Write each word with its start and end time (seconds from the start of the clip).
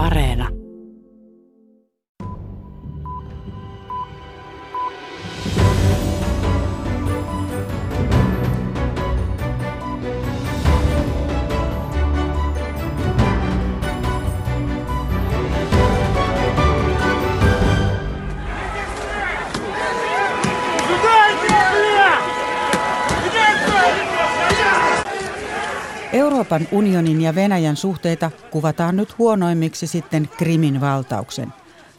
Areena. 0.00 0.59
Euroopan 26.50 26.78
unionin 26.78 27.20
ja 27.20 27.34
Venäjän 27.34 27.76
suhteita 27.76 28.30
kuvataan 28.50 28.96
nyt 28.96 29.18
huonoimmiksi 29.18 29.86
sitten 29.86 30.28
Krimin 30.38 30.80
valtauksen. 30.80 31.52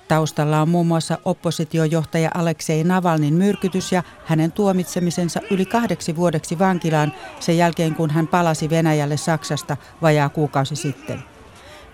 Taustalla 0.07 0.61
on 0.61 0.69
muun 0.69 0.87
muassa 0.87 1.17
oppositiojohtaja 1.25 2.31
Aleksei 2.33 2.83
Navalnin 2.83 3.33
myrkytys 3.33 3.91
ja 3.91 4.03
hänen 4.25 4.51
tuomitsemisensa 4.51 5.39
yli 5.51 5.65
kahdeksi 5.65 6.15
vuodeksi 6.15 6.59
vankilaan 6.59 7.13
sen 7.39 7.57
jälkeen, 7.57 7.95
kun 7.95 8.09
hän 8.09 8.27
palasi 8.27 8.69
Venäjälle 8.69 9.17
Saksasta 9.17 9.77
vajaa 10.01 10.29
kuukausi 10.29 10.75
sitten. 10.75 11.23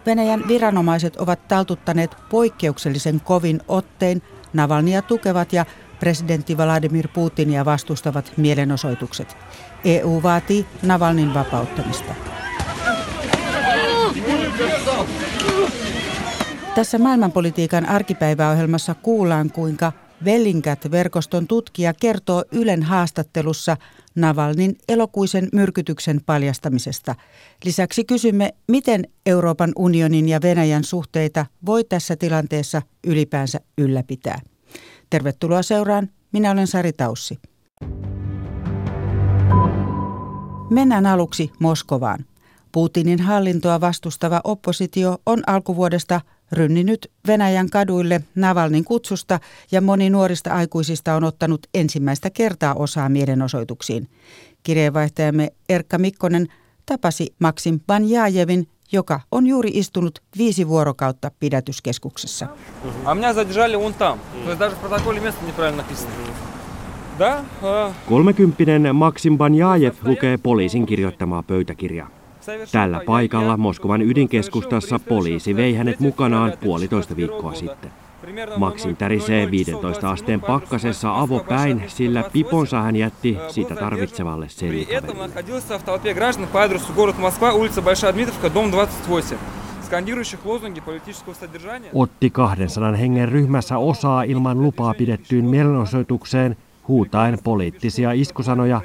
Venäjän 0.05 0.47
viranomaiset 0.47 1.15
ovat 1.15 1.47
taltuttaneet 1.47 2.15
poikkeuksellisen 2.29 3.21
kovin 3.21 3.61
ottein 3.67 4.21
Navalnia 4.53 5.01
tukevat 5.01 5.53
ja 5.53 5.65
presidentti 5.99 6.57
Vladimir 6.57 7.07
Putinia 7.07 7.65
vastustavat 7.65 8.31
mielenosoitukset. 8.37 9.37
EU 9.85 10.23
vaatii 10.23 10.65
Navalnin 10.83 11.33
vapauttamista. 11.33 12.13
Tässä 16.75 16.97
maailmanpolitiikan 16.97 17.85
arkipäiväohjelmassa 17.85 18.95
kuullaan, 18.95 19.51
kuinka 19.51 19.91
Vellingat-verkoston 20.25 21.47
tutkija 21.47 21.93
kertoo 21.93 22.43
Ylen 22.51 22.83
haastattelussa 22.83 23.77
Navalnin 24.15 24.75
elokuisen 24.89 25.49
myrkytyksen 25.53 26.21
paljastamisesta. 26.25 27.15
Lisäksi 27.65 28.03
kysymme, 28.03 28.53
miten 28.67 29.07
Euroopan 29.25 29.71
unionin 29.75 30.29
ja 30.29 30.41
Venäjän 30.41 30.83
suhteita 30.83 31.45
voi 31.65 31.83
tässä 31.83 32.15
tilanteessa 32.15 32.81
ylipäänsä 33.07 33.59
ylläpitää. 33.77 34.39
Tervetuloa 35.09 35.61
seuraan. 35.61 36.09
Minä 36.31 36.51
olen 36.51 36.67
Sari 36.67 36.93
Taussi. 36.93 37.39
Mennään 40.69 41.05
aluksi 41.05 41.51
Moskovaan. 41.59 42.25
Putinin 42.77 43.19
hallintoa 43.19 43.81
vastustava 43.81 44.41
oppositio 44.43 45.17
on 45.25 45.43
alkuvuodesta 45.47 46.21
rynninyt 46.51 47.11
Venäjän 47.27 47.69
kaduille 47.69 48.21
Navalnin 48.35 48.83
kutsusta 48.85 49.39
ja 49.71 49.81
moni 49.81 50.09
nuorista 50.09 50.53
aikuisista 50.53 51.15
on 51.15 51.23
ottanut 51.23 51.67
ensimmäistä 51.73 52.29
kertaa 52.29 52.73
osaa 52.73 53.09
mielenosoituksiin. 53.09 54.09
Kirjeenvaihtajamme 54.63 55.51
Erkka 55.69 55.97
Mikkonen 55.97 56.47
tapasi 56.85 57.35
Maksim 57.39 57.79
Banjajevin, 57.87 58.67
joka 58.91 59.19
on 59.31 59.47
juuri 59.47 59.69
istunut 59.73 60.19
viisi 60.37 60.67
vuorokautta 60.67 61.31
pidätyskeskuksessa. 61.39 62.47
Kolmekymppinen 68.09 68.95
Maksim 68.95 69.37
Banjajev 69.37 69.93
lukee 70.03 70.37
poliisin 70.37 70.85
kirjoittamaa 70.85 71.43
pöytäkirjaa. 71.43 72.16
Tällä 72.71 73.01
paikalla 73.05 73.57
Moskovan 73.57 74.01
ydinkeskustassa 74.01 74.99
poliisi 74.99 75.55
vei 75.55 75.75
hänet 75.75 75.99
mukanaan 75.99 76.53
puolitoista 76.63 77.15
viikkoa 77.15 77.53
sitten. 77.53 77.91
Maksim 78.57 78.95
tärisee 78.95 79.51
15 79.51 80.11
asteen 80.11 80.41
pakkasessa 80.41 81.19
avopäin, 81.19 81.83
sillä 81.87 82.23
piponsa 82.33 82.81
hän 82.81 82.95
jätti 82.95 83.37
sitä 83.47 83.75
tarvitsevalle 83.75 84.49
selikaverille. 84.49 85.33
Otti 91.93 92.29
200 92.29 92.91
hengen 92.91 93.29
ryhmässä 93.29 93.77
osaa 93.77 94.23
ilman 94.23 94.61
lupaa 94.61 94.93
pidettyyn 94.93 95.45
mielenosoitukseen, 95.45 96.57
huutaen 96.87 97.37
poliittisia 97.43 98.11
iskusanoja 98.11 98.81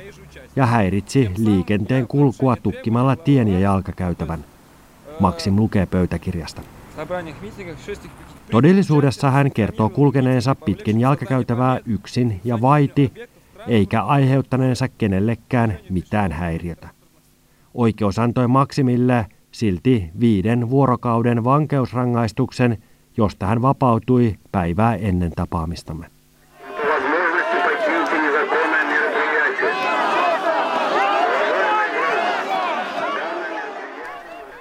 ja 0.57 0.67
häiritsi 0.67 1.31
liikenteen 1.39 2.07
kulkua 2.07 2.57
tukkimalla 2.57 3.17
tien 3.17 3.49
ja 3.49 3.59
jalkakäytävän. 3.59 4.45
Maksim 5.21 5.57
lukee 5.57 5.87
pöytäkirjasta. 5.87 6.63
Todellisuudessa 8.51 9.31
hän 9.31 9.53
kertoo 9.53 9.89
kulkeneensa 9.89 10.55
pitkin 10.55 11.01
jalkakäytävää 11.01 11.81
yksin 11.87 12.41
ja 12.45 12.61
vaiti, 12.61 13.13
eikä 13.67 14.03
aiheuttaneensa 14.03 14.89
kenellekään 14.89 15.79
mitään 15.91 16.33
häiriötä. 16.33 16.89
Oikeus 17.75 18.19
antoi 18.19 18.49
Maksimille 18.49 19.27
silti 19.53 20.11
viiden 20.21 20.71
vuorokauden 20.71 21.45
vankeusrangaistuksen, 21.45 22.79
josta 23.17 23.47
hän 23.47 23.63
vapautui 23.63 24.34
päivää 24.53 24.95
ennen 24.95 25.33
tapaamistamme. 25.37 26.07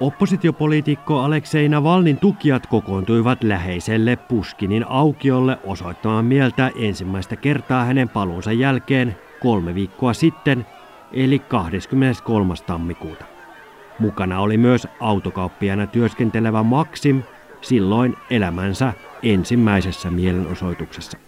Oppositiopoliitikko 0.01 1.21
Aleksei 1.21 1.69
Navalnin 1.69 2.19
tukijat 2.19 2.67
kokoontuivat 2.67 3.43
läheiselle 3.43 4.17
Puskinin 4.17 4.85
aukiolle 4.89 5.59
osoittamaan 5.65 6.25
mieltä 6.25 6.71
ensimmäistä 6.79 7.37
kertaa 7.37 7.85
hänen 7.85 8.09
paluunsa 8.09 8.53
jälkeen 8.53 9.17
kolme 9.41 9.75
viikkoa 9.75 10.13
sitten, 10.13 10.67
eli 11.13 11.39
23. 11.39 12.55
tammikuuta. 12.67 13.25
Mukana 13.99 14.41
oli 14.41 14.57
myös 14.57 14.89
autokauppiana 15.01 15.87
työskentelevä 15.87 16.63
Maxim, 16.63 17.23
silloin 17.61 18.17
elämänsä 18.31 18.93
ensimmäisessä 19.23 20.11
mielenosoituksessa. 20.11 21.19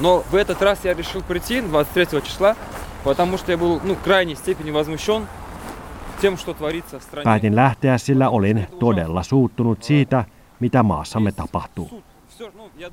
Но 0.00 0.24
в 0.32 0.34
этот 0.34 0.62
раз 0.62 0.84
я 0.84 0.94
решил 0.94 1.22
прийти 1.22 1.62
23 1.62 2.20
числа, 2.22 2.56
потому 3.04 3.38
что 3.38 3.52
я 3.52 3.56
был 3.58 3.80
ну, 3.84 3.96
крайней 3.96 4.36
степени 4.36 4.70
возмущен 4.70 5.26
Päätin 7.24 7.56
lähteä, 7.56 7.98
sillä 7.98 8.28
olin 8.28 8.66
todella 8.78 9.22
suuttunut 9.22 9.82
siitä, 9.82 10.24
mitä 10.60 10.82
maassamme 10.82 11.32
tapahtuu. 11.32 12.02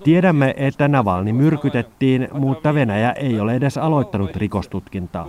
Tiedämme, 0.03 0.53
että 0.57 0.87
Navalni 0.87 1.33
myrkytettiin, 1.33 2.27
mutta 2.33 2.73
Venäjä 2.73 3.11
ei 3.11 3.39
ole 3.39 3.53
edes 3.53 3.77
aloittanut 3.77 4.35
rikostutkintaa. 4.35 5.27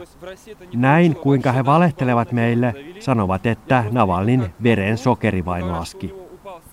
Näin 0.74 1.16
kuinka 1.16 1.52
he 1.52 1.64
valehtelevat 1.64 2.32
meille, 2.32 2.74
sanovat, 3.00 3.46
että 3.46 3.84
Navalnin 3.90 4.54
veren 4.62 4.98
sokeri 4.98 5.44
vain 5.44 5.72
laski. 5.72 6.14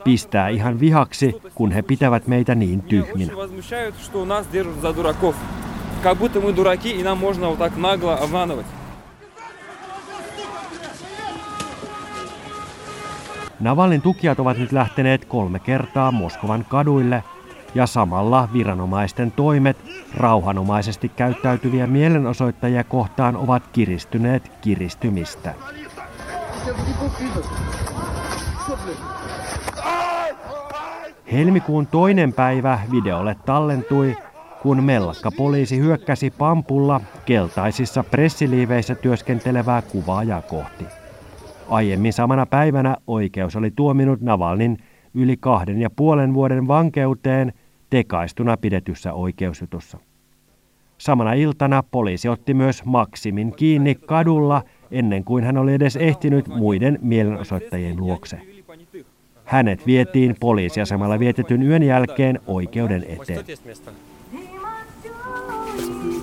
Pistää 0.04 0.50
ihan 0.50 0.80
vihaksi, 0.80 1.42
kun 1.56 1.72
he 1.72 1.82
pitävät 1.82 2.28
meitä 2.28 2.56
niin 2.56 2.82
tyhminä. 2.82 3.34
Как 6.04 6.18
будто 6.18 6.42
мы 6.42 6.52
дураки 6.52 6.90
и 6.90 7.04
нам 7.04 7.20
можно 7.20 7.50
вот 7.50 7.60
так 7.60 7.78
нагло 7.78 8.18
обманывать. 8.18 8.66
Navalin 13.61 14.03
tukijat 14.03 14.41
ovat 14.41 14.59
nyt 14.59 14.73
lähteneet 14.73 15.25
kolme 15.25 15.59
kertaa 15.59 16.13
Moskovan 16.13 16.67
kaduille 16.69 17.25
ja 17.75 17.87
samalla 17.87 18.49
viranomaisten 18.53 19.33
toimet 19.33 19.77
rauhanomaisesti 20.17 21.09
käyttäytyviä 21.09 21.87
mielenosoittajia 21.87 22.85
kohtaan 22.85 23.37
ovat 23.37 23.63
kiristyneet 23.73 24.53
kiristymistä. 24.61 25.55
Helmikuun 31.33 31.87
toinen 31.87 32.33
päivä 32.33 32.79
videolle 32.91 33.37
tallentui, 33.47 34.17
kun 34.63 34.85
mellakka 34.85 35.31
poliisi 35.37 35.79
hyökkäsi 35.79 36.31
pampulla 36.31 37.01
keltaisissa 37.27 38.05
pressiliiveissä 38.05 38.95
työskentelevää 38.95 39.83
kuvaajaa 39.83 40.43
kohti. 40.43 40.85
Aiemmin 41.70 42.14
samana 42.14 42.46
päivänä 42.46 42.98
oikeus 43.08 43.56
oli 43.56 43.72
tuominut 43.72 44.22
Navalnin 44.22 44.78
yli 45.14 45.38
kahden 45.38 45.82
ja 45.82 45.90
puolen 45.90 46.34
vuoden 46.34 46.68
vankeuteen 46.68 47.54
tekaistuna 47.90 48.58
pidetyssä 48.58 49.14
oikeusjutussa. 49.14 49.98
Samana 50.98 51.34
iltana 51.34 51.84
poliisi 51.92 52.30
otti 52.30 52.54
myös 52.54 52.86
Maksimin 52.86 53.54
kiinni 53.56 53.96
kadulla 53.96 54.64
ennen 54.92 55.24
kuin 55.24 55.44
hän 55.44 55.58
oli 55.58 55.74
edes 55.74 55.96
ehtinyt 55.96 56.48
muiden 56.48 57.00
mielenosoittajien 57.02 57.98
luokse. 57.98 58.42
Hänet 59.46 59.86
vietiin 59.86 60.36
poliisiasemalla 60.40 61.20
vietetyn 61.20 61.64
yön 61.64 61.84
jälkeen 61.84 62.40
oikeuden 62.48 63.06
eteen. 63.08 63.46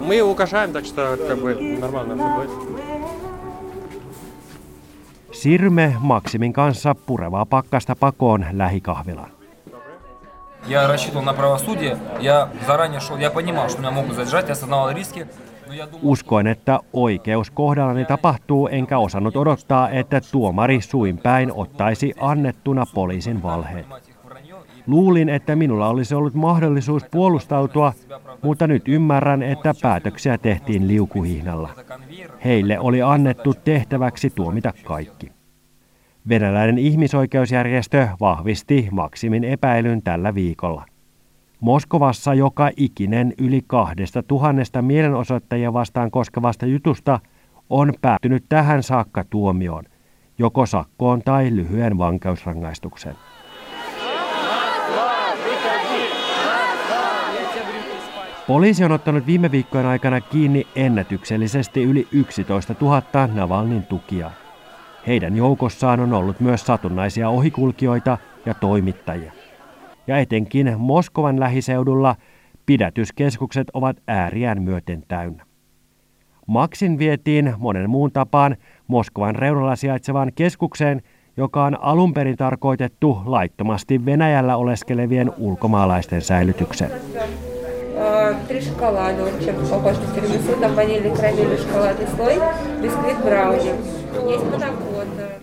Мы 0.08 0.14
его 0.14 0.35
так 0.35 0.85
что 0.85 1.19
как 1.29 1.38
бы 1.38 1.55
нормально 1.81 2.17
все 2.17 2.29
будет. 2.37 2.71
Sirme 5.32 5.94
Maksimin 5.99 6.52
kanssa 6.52 6.94
purevaa 6.94 7.46
pakkasta 7.46 7.96
pakoon 7.96 8.46
lähikahvilaan. 8.52 9.31
Я 10.67 10.88
рассчитывал 10.88 11.25
на 11.25 11.32
правосудие, 11.32 11.96
я 12.20 12.49
заранее 12.67 13.00
шел, 13.00 13.17
я 13.17 13.31
понимал, 13.31 13.69
что 13.69 13.79
меня 13.79 13.90
могут 13.90 14.14
задержать, 14.14 14.49
я 14.49 14.52
осознавал 14.52 14.90
риски. 14.90 15.26
Uskoin, 16.02 16.46
että 16.46 16.81
oikeus 16.93 17.50
kohdallani 17.50 18.05
tapahtuu, 18.05 18.69
enkä 18.69 18.99
osannut 18.99 19.37
odottaa, 19.37 19.90
että 19.90 20.20
tuomari 20.32 20.81
suin 20.81 21.19
päin 21.19 21.52
ottaisi 21.52 22.14
annettuna 22.20 22.85
poliisin 22.94 23.43
valheet. 23.43 23.87
Luulin, 24.88 25.30
että 25.30 25.56
minulla 25.56 25.89
olisi 25.89 26.15
ollut 26.15 26.33
mahdollisuus 26.33 27.03
puolustautua, 27.12 27.94
mutta 28.41 28.68
nyt 28.68 28.88
ymmärrän, 28.88 29.44
että 29.44 29.74
päätöksiä 29.81 30.38
tehtiin 30.38 30.88
liukuhihnalla. 30.88 31.69
Heille 32.45 32.80
oli 32.80 33.01
annettu 33.01 33.53
tehtäväksi 33.53 34.30
tuomita 34.30 34.74
kaikki. 34.83 35.31
Venäläinen 36.30 36.77
ihmisoikeusjärjestö 36.77 38.07
vahvisti 38.19 38.88
Maksimin 38.91 39.44
epäilyn 39.44 40.01
tällä 40.01 40.35
viikolla. 40.35 40.86
Moskovassa 41.59 42.33
joka 42.33 42.69
ikinen 42.77 43.33
yli 43.38 43.62
kahdesta 43.68 44.24
tuhannesta 44.24 44.81
mielenosoittajia 44.81 45.74
vastaan 45.74 46.12
koskevasta 46.12 46.65
jutusta 46.65 47.19
on 47.69 47.94
päätynyt 48.01 48.45
tähän 48.50 48.83
saakka 48.83 49.24
tuomioon, 49.29 49.83
joko 50.38 50.65
sakkoon 50.65 51.21
tai 51.21 51.56
lyhyen 51.56 51.97
vankeusrangaistukseen. 51.97 53.15
Poliisi 58.48 58.84
on 58.84 58.92
ottanut 58.92 59.25
viime 59.25 59.51
viikkojen 59.51 59.86
aikana 59.88 60.22
kiinni 60.22 60.68
ennätyksellisesti 60.75 61.84
yli 61.84 62.07
11 62.12 62.75
000 62.81 63.04
Navalnin 63.34 63.84
tukia. 63.84 64.31
Heidän 65.07 65.36
joukossaan 65.36 66.00
on 66.00 66.13
ollut 66.13 66.40
myös 66.40 66.66
satunnaisia 66.66 67.30
ohikulkijoita 67.30 68.18
ja 68.45 68.54
toimittajia. 68.54 69.31
Ja 70.07 70.18
etenkin 70.18 70.74
Moskovan 70.78 71.40
lähiseudulla 71.40 72.16
pidätyskeskukset 72.66 73.68
ovat 73.74 73.98
ääriään 74.07 74.62
myöten 74.62 75.04
täynnä. 75.07 75.46
Maksin 76.48 77.00
vietiin 77.00 77.54
monen 77.57 77.89
muun 77.89 78.12
tapaan 78.12 78.57
Moskovan 78.88 79.36
reunalla 79.36 79.75
sijaitsevaan 79.75 80.31
keskukseen, 80.36 81.01
joka 81.38 81.63
on 81.63 81.78
alun 81.81 82.13
perin 82.13 82.38
tarkoitettu 82.38 83.22
laittomasti 83.25 84.06
Venäjällä 84.06 84.57
oleskelevien 84.57 85.31
ulkomaalaisten 85.38 86.22
säilytykseen 86.22 86.92
Три 88.49 88.61
шоколада, 88.61 89.25
вообще 89.25 89.52
похож 89.52 89.96
на 89.96 90.14
тирамису, 90.14 90.61
там 90.61 90.76
ванильный, 90.76 91.17
карамельный, 91.17 91.58
шоколадный 91.58 92.06
слой, 92.17 92.35
бисквит, 92.82 93.25
брауни. 93.25 93.75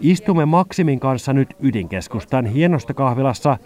Есть 0.01 0.21
Istumme 0.21 0.45
Maksimin 0.45 0.99
kanssa 0.99 1.33
nyt 1.33 1.55
ydinkeskustan 1.59 2.45
hienosta 2.45 2.93
kahvilassa, 2.93 3.57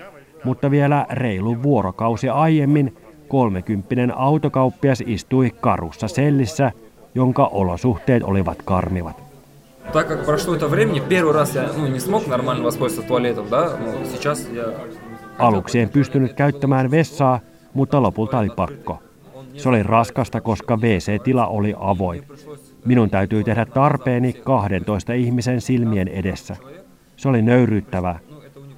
mutta 0.44 0.72
vielä 0.72 1.06
reilu 1.10 1.64
vuorokausi 1.64 2.30
aiemmin 2.30 2.98
kolmekymppinen 3.28 4.18
autokauppias 4.18 5.04
istui 5.06 5.52
karussa 5.62 6.08
sellissä, 6.08 6.72
jonka 7.16 7.46
olosuhteet 7.46 8.24
olivat 8.24 8.62
karmivat. 8.62 9.24
Так 9.94 10.08
как 10.08 10.26
прошло 10.26 10.56
это 10.56 10.68
времени, 10.68 11.00
первый 11.00 11.34
раз 11.34 11.56
я 11.56 11.70
ну, 11.78 11.88
не 11.88 12.00
смог 12.00 12.28
нормально 12.28 12.64
воспользоваться 12.64 13.08
туалетом, 13.08 13.50
да, 13.50 13.78
но 13.80 14.06
сейчас 14.06 14.48
я... 14.54 14.64
Aluksi 15.40 15.80
en 15.80 15.90
pystynyt 15.90 16.34
käyttämään 16.34 16.92
vessaa, 16.92 17.40
mutta 17.74 18.02
lopulta 18.02 18.40
oli 18.40 18.50
pakko. 18.50 19.00
Se 19.58 19.70
oli 19.70 19.84
raskasta, 19.84 20.42
koska 20.42 20.78
WC-tila 20.78 21.48
oli 21.48 21.74
avoin. 21.80 22.24
Minun 22.86 23.10
täytyy 23.10 23.44
tehdä 23.44 23.66
tarpeeni 23.66 24.34
12 24.34 25.14
ihmisen 25.14 25.62
silmien 25.62 26.08
edessä. 26.08 26.56
Se 27.16 27.30
oli 27.30 27.42
nöyryyttävää. 27.42 28.20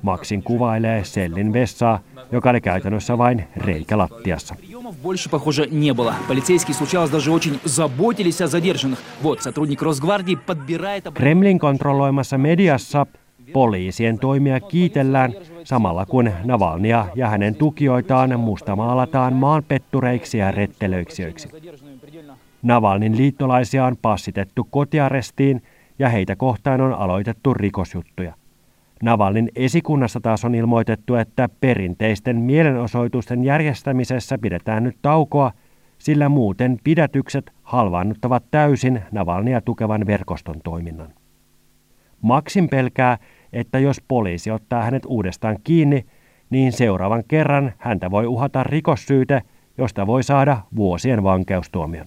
Maksin 0.02 0.44
kuvailee 0.44 1.04
sellin 1.04 1.54
vessaa, 1.54 2.00
joka 2.32 2.50
oli 2.50 2.62
käytännössä 2.62 3.18
vain 3.18 3.48
reikä 3.58 3.98
lattiassa. 3.98 4.56
больше, 5.02 5.30
похоже, 5.30 5.68
не 5.68 5.94
было. 5.94 6.16
Полицейские 6.28 6.76
случалось 6.76 7.10
даже 7.10 7.32
очень 7.32 7.60
заботились 7.64 8.42
о 8.42 8.48
задержанных. 8.48 9.00
Вот, 9.22 9.42
сотрудник 9.42 9.82
Росгвардии 9.82 10.36
подбирает... 10.36 11.08
Kremlin 11.14 11.60
kontrolloimassa 11.60 12.38
mediassa 12.38 13.06
poliisien 13.53 14.19
toimia 14.19 14.61
kiitellään 14.61 15.33
samalla 15.65 16.07
kun 16.07 16.31
Navalnia 16.45 17.07
ja 17.15 17.29
hänen 17.29 17.55
tukijoitaan 17.55 18.41
mustamaalataan 18.41 19.35
maanpettureiksi 19.35 20.39
ja 20.39 20.51
rettelöiksijöiksi. 20.51 21.49
Navalnin 22.63 23.17
liittolaisia 23.17 23.85
on 23.85 23.97
passitettu 24.03 24.65
kotiarestiin 24.71 25.63
ja 25.99 26.09
heitä 26.09 26.37
kohtaan 26.37 26.81
on 26.81 26.93
aloitettu 26.93 27.55
rikosjuttuja. 27.55 28.35
Navalnin 29.03 29.51
esikunnassa 29.57 30.21
taas 30.21 30.45
on 30.45 30.55
ilmoitettu, 30.55 31.15
että 31.15 31.49
perinteisten 31.61 32.37
mielenosoitusten 32.37 33.45
järjestämisessä 33.45 34.39
pidetään 34.39 34.85
nyt 34.85 34.97
taukoa, 35.03 35.53
sillä 35.99 36.29
muuten 36.29 36.79
pidätykset 36.85 37.53
halvaannuttavat 37.63 38.45
täysin 38.51 39.03
Navalnia 39.13 39.61
tukevan 39.61 40.07
verkoston 40.07 40.61
toiminnan. 40.65 41.09
Maksin 42.23 42.69
pelkää, 42.69 43.19
että 43.53 43.79
jos 43.79 43.97
poliisi 44.09 44.51
ottaa 44.51 44.83
hänet 44.83 45.03
uudestaan 45.07 45.57
kiinni, 45.65 46.07
niin 46.51 46.73
seuraavan 46.73 47.25
kerran 47.29 47.73
häntä 47.79 48.11
voi 48.11 48.27
uhata 48.27 48.65
rikossyyte, 48.65 49.43
josta 49.79 50.07
voi 50.07 50.23
saada 50.23 50.59
vuosien 50.77 51.23
vankeustuomion. 51.23 52.07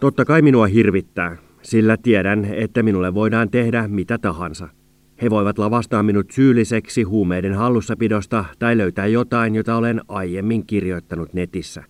Totta 0.00 0.24
kai 0.24 0.42
minua 0.42 0.66
hirvittää, 0.66 1.36
sillä 1.62 1.96
tiedän, 1.96 2.44
että 2.44 2.82
minulle 2.82 3.14
voidaan 3.14 3.50
tehdä 3.50 3.88
mitä 3.88 4.18
tahansa. 4.18 4.68
He 5.22 5.30
voivat 5.30 5.58
lavastaa 5.58 6.02
minut 6.02 6.30
syylliseksi 6.30 7.02
huumeiden 7.02 7.54
hallussapidosta 7.54 8.44
tai 8.58 8.78
löytää 8.78 9.06
jotain, 9.06 9.54
jota 9.54 9.76
olen 9.76 10.00
aiemmin 10.08 10.66
kirjoittanut 10.66 11.34
netissä. 11.34 11.84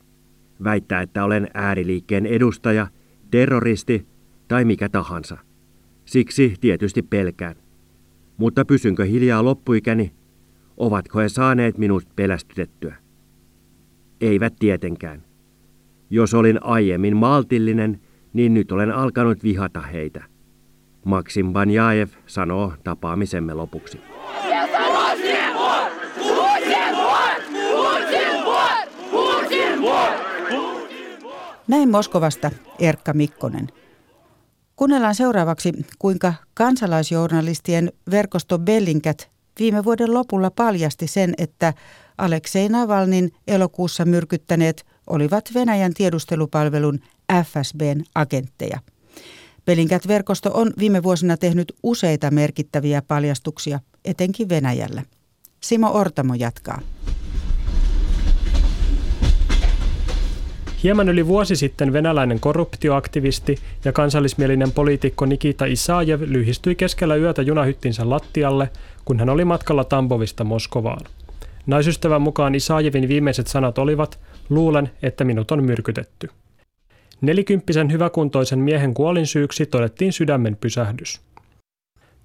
Väittää, 0.64 1.02
että 1.02 1.25
olen 1.25 1.49
ääriliikkeen 1.55 2.26
edustaja, 2.26 2.87
terroristi 3.31 4.07
tai 4.49 4.65
mikä 4.65 4.89
tahansa. 4.89 5.39
Siksi 6.05 6.55
tietysti 6.61 7.03
pelkään. 7.03 7.57
Mutta 8.37 8.65
pysynkö 8.65 9.05
hiljaa 9.05 9.45
loppuikäni? 9.45 10.13
Ovatko 10.77 11.19
he 11.19 11.29
saaneet 11.29 11.79
minut 11.79 12.05
pelästytettyä? 12.17 12.97
Eivät 14.21 14.55
tietenkään. 14.59 15.23
Jos 16.11 16.35
olin 16.35 16.63
aiemmin 16.63 17.17
maltillinen, 17.17 18.01
niin 18.33 18.55
nyt 18.55 18.73
olen 18.73 18.93
alkanut 18.93 19.43
vihata 19.43 19.81
heitä. 19.81 20.25
Maksim 21.05 21.53
Banjaev 21.53 22.09
sanoo 22.27 22.73
tapaamisemme 22.85 23.55
lopuksi. 23.55 24.00
Näin 31.69 31.91
Moskovasta 31.91 32.51
Erkka 32.79 33.13
Mikkonen. 33.13 33.69
Kuunnellaan 34.77 35.15
seuraavaksi, 35.15 35.73
kuinka 35.99 36.35
kansalaisjournalistien 36.55 37.93
verkosto 38.11 38.59
Bellingcat 38.59 39.31
viime 39.59 39.85
vuoden 39.85 40.15
lopulla 40.15 40.51
paljasti 40.51 41.07
sen, 41.07 41.35
että 41.39 41.75
Aleksei 42.19 42.69
Navalnin 42.69 43.33
elokuussa 43.47 44.05
myrkyttäneet 44.05 44.87
olivat 45.07 45.45
Venäjän 45.55 45.95
tiedustelupalvelun 45.95 46.99
FSBn 47.45 48.03
agentteja. 48.15 48.79
Bellingcat-verkosto 49.67 50.51
on 50.55 50.73
viime 50.79 51.03
vuosina 51.03 51.37
tehnyt 51.37 51.73
useita 51.83 52.31
merkittäviä 52.31 53.03
paljastuksia, 53.03 53.81
etenkin 54.05 54.49
Venäjällä. 54.49 55.03
Simo 55.61 55.91
Ortamo 55.93 56.35
jatkaa. 56.35 56.81
Hieman 60.82 61.08
yli 61.08 61.26
vuosi 61.26 61.56
sitten 61.56 61.92
venäläinen 61.92 62.40
korruptioaktivisti 62.40 63.56
ja 63.85 63.92
kansallismielinen 63.92 64.73
poliitikko 64.73 65.26
Nikita 65.26 65.64
Isajev 65.64 66.23
lyhistyi 66.26 66.75
keskellä 66.75 67.16
yötä 67.16 67.42
junahyttinsä 67.42 68.11
lattialle, 68.11 68.70
kun 69.04 69.18
hän 69.18 69.28
oli 69.28 69.44
matkalla 69.44 69.85
Tambovista 69.85 70.44
Moskovaan. 70.44 71.00
Naisystävän 71.66 72.23
mukaan 72.23 72.54
Isajevin 72.54 73.08
viimeiset 73.08 73.47
sanat 73.47 73.78
olivat, 73.78 74.18
luulen, 74.49 74.90
että 75.02 75.25
minut 75.25 75.50
on 75.50 75.64
myrkytetty. 75.64 76.28
Nelikymppisen 77.20 77.92
hyväkuntoisen 77.92 78.58
miehen 78.58 78.94
kuolinsyyksi 78.94 79.66
todettiin 79.66 80.12
sydämen 80.12 80.56
pysähdys. 80.56 81.20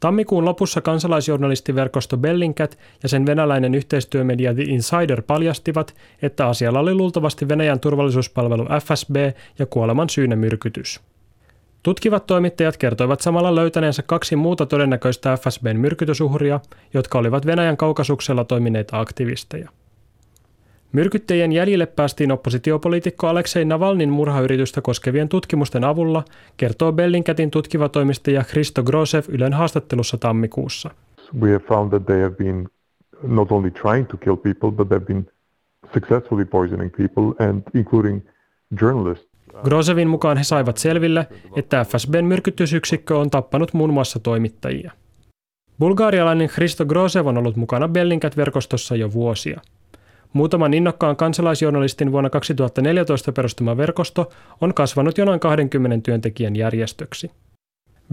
Tammikuun 0.03 0.45
lopussa 0.45 0.81
kansalaisjournalistiverkosto 0.81 2.17
Bellingcat 2.17 2.79
ja 3.03 3.09
sen 3.09 3.25
venäläinen 3.25 3.75
yhteistyömedia 3.75 4.53
The 4.53 4.63
Insider 4.63 5.21
paljastivat, 5.21 5.95
että 6.21 6.47
asialla 6.47 6.79
oli 6.79 6.93
luultavasti 6.93 7.47
Venäjän 7.47 7.79
turvallisuuspalvelu 7.79 8.65
FSB 8.65 9.15
ja 9.59 9.65
kuoleman 9.65 10.09
syynä 10.09 10.35
myrkytys. 10.35 11.01
Tutkivat 11.83 12.27
toimittajat 12.27 12.77
kertoivat 12.77 13.21
samalla 13.21 13.55
löytäneensä 13.55 14.03
kaksi 14.03 14.35
muuta 14.35 14.65
todennäköistä 14.65 15.37
FSBn 15.37 15.77
myrkytysuhria, 15.77 16.59
jotka 16.93 17.17
olivat 17.17 17.45
Venäjän 17.45 17.77
kaukasuksella 17.77 18.43
toimineita 18.43 18.99
aktivisteja. 18.99 19.69
Myrkyttäjien 20.93 21.51
jäljille 21.51 21.85
päästiin 21.85 22.31
oppositiopoliitikko 22.31 23.27
Aleksei 23.27 23.65
Navalnin 23.65 24.09
murhayritystä 24.09 24.81
koskevien 24.81 25.29
tutkimusten 25.29 25.83
avulla, 25.83 26.23
kertoo 26.57 26.91
Bellingcatin 26.91 27.51
tutkiva 27.51 27.89
toimistaja 27.89 28.43
Christo 28.43 28.83
Grosev 28.83 29.23
Ylen 29.27 29.53
haastattelussa 29.53 30.17
tammikuussa. 30.17 30.89
We 31.41 31.51
have 31.51 31.63
found 31.67 31.89
that 31.89 32.05
they 32.05 32.21
have 32.21 32.35
been 32.35 32.67
not 33.23 33.51
only 33.51 33.71
trying 33.71 34.07
to 34.07 34.17
kill 34.17 34.35
people, 34.35 34.71
but 34.71 34.89
they've 34.89 35.05
been 35.05 35.27
successfully 35.93 36.45
poisoning 36.45 36.91
people 36.97 37.47
and 37.49 37.63
including 37.73 38.21
journalists. 38.81 39.27
Grosevin 39.63 40.07
mukaan 40.07 40.37
he 40.37 40.43
saivat 40.43 40.77
selville, 40.77 41.27
että 41.55 41.85
FSBn 41.85 42.25
myrkytysyksikkö 42.25 43.17
on 43.17 43.29
tappanut 43.29 43.73
muun 43.73 43.93
muassa 43.93 44.19
toimittajia. 44.19 44.91
Bulgaarialainen 45.79 46.49
Christo 46.49 46.85
Grosev 46.85 47.25
on 47.25 47.37
ollut 47.37 47.55
mukana 47.55 47.87
Bellingcat-verkostossa 47.87 48.95
jo 48.95 49.13
vuosia. 49.13 49.61
Muutaman 50.33 50.73
innokkaan 50.73 51.15
kansalaisjournalistin 51.15 52.11
vuonna 52.11 52.29
2014 52.29 53.31
perustama 53.31 53.77
verkosto 53.77 54.31
on 54.61 54.73
kasvanut 54.73 55.17
jo 55.17 55.25
noin 55.25 55.39
20 55.39 56.05
työntekijän 56.05 56.55
järjestöksi. 56.55 57.31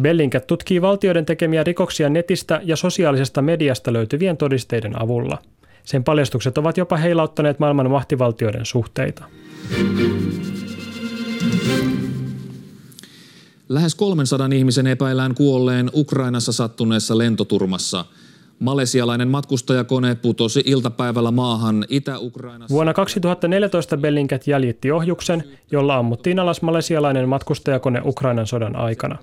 Bellingcat 0.01 0.47
tutkii 0.47 0.83
valtioiden 0.83 1.27
tekemiä 1.27 1.65
rikoksia 1.65 2.09
netistä 2.09 2.61
ja 2.65 2.77
sosiaalisesta 2.77 3.43
mediasta 3.43 3.93
löytyvien 3.93 4.37
todisteiden 4.37 5.03
avulla. 5.03 5.39
Sen 5.85 6.05
paljastukset 6.05 6.59
ovat 6.59 6.77
jopa 6.77 6.97
heilauttaneet 6.97 7.59
maailman 7.59 7.91
mahtivaltioiden 7.91 8.67
suhteita. 8.67 9.25
Lähes 13.69 13.95
300 13.95 14.49
ihmisen 14.55 14.87
epäillään 14.87 15.35
kuolleen 15.35 15.91
Ukrainassa 15.95 16.53
sattuneessa 16.53 17.19
lentoturmassa. 17.19 18.05
Malesialainen 18.61 19.29
matkustajakone 19.29 20.15
putosi 20.15 20.63
iltapäivällä 20.67 21.31
maahan 21.31 21.85
Itä-Ukrainassa. 21.89 22.75
Vuonna 22.75 22.95
2014 22.95 23.97
Bellingcat 23.97 24.47
jäljitti 24.47 24.91
ohjuksen, 24.91 25.45
jolla 25.71 25.97
ammuttiin 25.97 26.39
alas 26.39 26.63
malesialainen 26.63 27.29
matkustajakone 27.29 28.03
Ukrainan 28.05 28.47
sodan 28.47 28.77
aikana. 28.77 29.19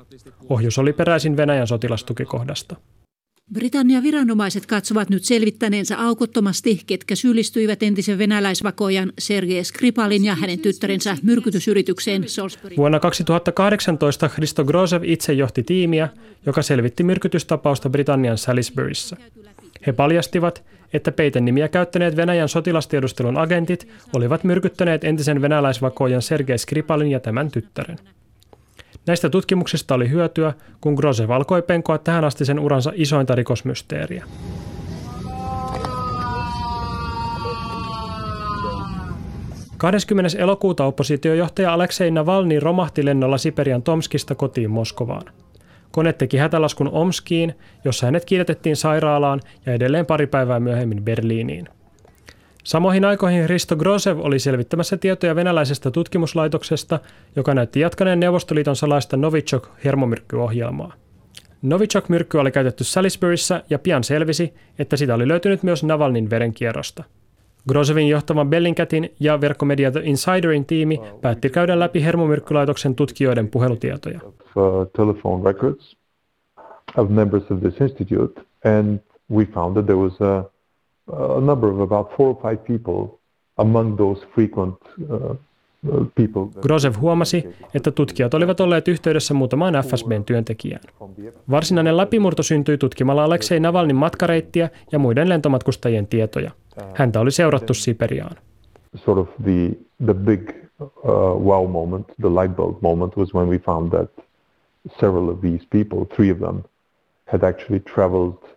Ohjus 0.50 0.80
oli 0.80 0.94
peräisin 0.94 1.38
Venäjän 1.38 1.68
sotilastukikohdasta. 1.68 2.76
Britannian 3.54 4.04
viranomaiset 4.04 4.66
katsovat 4.66 5.10
nyt 5.10 5.24
selvittäneensä 5.24 5.98
aukottomasti, 5.98 6.82
ketkä 6.88 7.16
syyllistyivät 7.16 7.84
entisen 7.84 8.18
venäläisvakojan 8.18 9.14
Sergei 9.20 9.64
Skripalin 9.64 10.26
ja 10.26 10.36
hänen 10.36 10.60
tyttärensä 10.60 11.18
myrkytysyritykseen 11.24 12.30
Salisbury. 12.30 12.76
Vuonna 12.78 13.00
2018 13.00 14.30
Christo 14.30 14.66
Grosev 14.66 15.04
itse 15.04 15.34
johti 15.34 15.64
tiimiä, 15.64 16.10
joka 16.46 16.62
selvitti 16.62 17.04
myrkytystapausta 17.04 17.90
Britannian 17.90 18.38
Salisburyssä. 18.38 19.18
He 19.88 19.94
paljastivat, 19.94 20.64
että 20.94 21.12
peitennimiä 21.12 21.68
käyttäneet 21.68 22.16
Venäjän 22.16 22.50
sotilastiedustelun 22.50 23.38
agentit 23.38 23.88
olivat 24.14 24.44
myrkyttäneet 24.44 25.04
entisen 25.04 25.42
venäläisvakojan 25.42 26.22
Sergei 26.22 26.58
Skripalin 26.58 27.12
ja 27.12 27.20
tämän 27.20 27.52
tyttären. 27.52 27.98
Näistä 29.08 29.30
tutkimuksista 29.30 29.96
oli 29.96 30.10
hyötyä, 30.10 30.54
kun 30.82 30.94
Grosev 30.94 31.30
alkoi 31.30 31.62
penkoa 31.62 31.98
tähän 31.98 32.24
asti 32.24 32.46
sen 32.46 32.60
uransa 32.60 32.92
isointa 32.96 33.36
rikosmysteeriä. 33.36 34.26
–20. 39.78 40.38
elokuuta 40.38 40.86
oppositiojohtaja 40.86 41.74
Aleksei 41.74 42.12
Navalny 42.12 42.60
romahti 42.60 43.06
lennolla 43.06 43.38
Siperian 43.38 43.84
Tomskista 43.84 44.36
kotiin 44.36 44.72
Moskovaan. 44.72 45.34
Kone 45.92 46.14
teki 46.14 46.38
hätälaskun 46.38 46.90
Omskiin, 46.90 47.54
jossa 47.86 48.06
hänet 48.06 48.26
kiiretettiin 48.26 48.76
sairaalaan 48.76 49.42
ja 49.66 49.74
edelleen 49.74 50.06
pari 50.06 50.28
päivää 50.28 50.60
myöhemmin 50.60 51.04
Berliiniin. 51.04 51.77
Samoihin 52.68 53.06
aikoihin 53.06 53.50
Risto 53.50 53.76
Grosev 53.76 54.20
oli 54.20 54.40
selvittämässä 54.40 54.98
tietoja 54.98 55.36
venäläisestä 55.36 55.92
tutkimuslaitoksesta, 55.92 57.00
joka 57.36 57.54
näytti 57.54 57.80
jatkaneen 57.80 58.20
Neuvostoliiton 58.20 58.76
salaista 58.76 59.18
Novichok-hermomyrkkyohjelmaa. 59.18 60.94
Novichok-myrkky 61.62 62.38
oli 62.38 62.52
käytetty 62.52 62.84
Salisburyssä 62.84 63.64
ja 63.70 63.80
pian 63.80 64.04
selvisi, 64.04 64.54
että 64.80 64.98
sitä 64.98 65.16
oli 65.16 65.28
löytynyt 65.28 65.64
myös 65.64 65.84
Navalnin 65.84 66.30
verenkierrosta. 66.30 67.04
Grosevin 67.70 68.10
johtavan 68.10 68.50
Bellingcatin 68.50 69.10
ja 69.20 69.42
verkkomedia 69.42 69.92
The 69.92 70.02
Insiderin 70.04 70.66
tiimi 70.66 71.00
päätti 71.22 71.50
käydä 71.50 71.80
läpi 71.80 72.04
hermomyrkkylaitoksen 72.04 72.96
tutkijoiden 72.96 73.48
puhelutietoja. 73.48 74.20
Uh, 74.56 74.88
of 76.98 77.10
members 77.10 77.52
of 77.52 77.60
this 77.60 77.74
and 78.66 79.00
we 79.32 79.46
found 79.46 79.74
that 79.74 79.86
there 79.86 80.00
was 80.00 80.22
a 80.22 80.57
a 81.12 81.42
number 81.42 81.70
of 81.70 81.80
about 81.80 82.18
four 82.18 82.30
or 82.30 82.42
five 82.42 82.58
people 82.58 83.20
among 83.58 83.98
those 83.98 84.28
frequent 84.36 84.76
uh, 85.10 85.36
Grosev 86.62 86.96
huomasi, 87.00 87.56
että 87.74 87.92
tutkijat 87.92 88.34
olivat 88.34 88.60
olleet 88.60 88.88
yhteydessä 88.88 89.34
muutamaan 89.34 89.74
FSBn 89.74 90.24
työntekijään. 90.26 90.84
Varsinainen 91.52 91.98
läpimurto 91.98 92.44
syntyi 92.44 92.78
tutkimalla 92.78 93.24
Aleksei 93.24 93.60
Navalnin 93.60 93.96
matkareittiä 93.96 94.70
ja 94.92 95.00
muiden 95.00 95.30
lentomatkustajien 95.30 96.08
tietoja. 96.08 96.52
Häntä 96.94 97.20
oli 97.20 97.32
seurattu 97.32 97.74
Siperiaan. 97.74 98.36
Sort 98.96 99.18
of 99.18 99.30
the, 99.44 99.72
the 100.06 100.14
big 100.14 100.50
uh, 100.80 100.90
wow 101.44 101.72
moment, 101.72 102.08
the 102.08 102.30
light 102.30 102.56
bulb 102.56 102.82
moment 102.82 103.18
was 103.18 103.34
when 103.34 103.50
we 103.50 103.58
found 103.60 103.90
that 103.90 104.10
several 105.00 105.30
of 105.30 105.42
these 105.42 105.66
people, 105.70 106.06
three 106.16 106.32
of 106.32 106.40
them, 106.40 106.64
had 107.26 107.44
actually 107.44 107.80
traveled. 107.80 108.57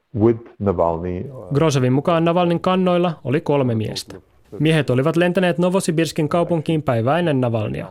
Grosevin 1.54 1.92
mukaan 1.92 2.24
Navalnin 2.24 2.60
kannoilla 2.60 3.20
oli 3.24 3.40
kolme 3.40 3.74
miestä. 3.74 4.20
Miehet 4.58 4.90
olivat 4.90 5.16
lentäneet 5.16 5.58
Novosibirskin 5.58 6.28
kaupunkiin 6.28 6.82
päivää 6.82 7.18
ennen 7.18 7.40
Navalnia. 7.40 7.86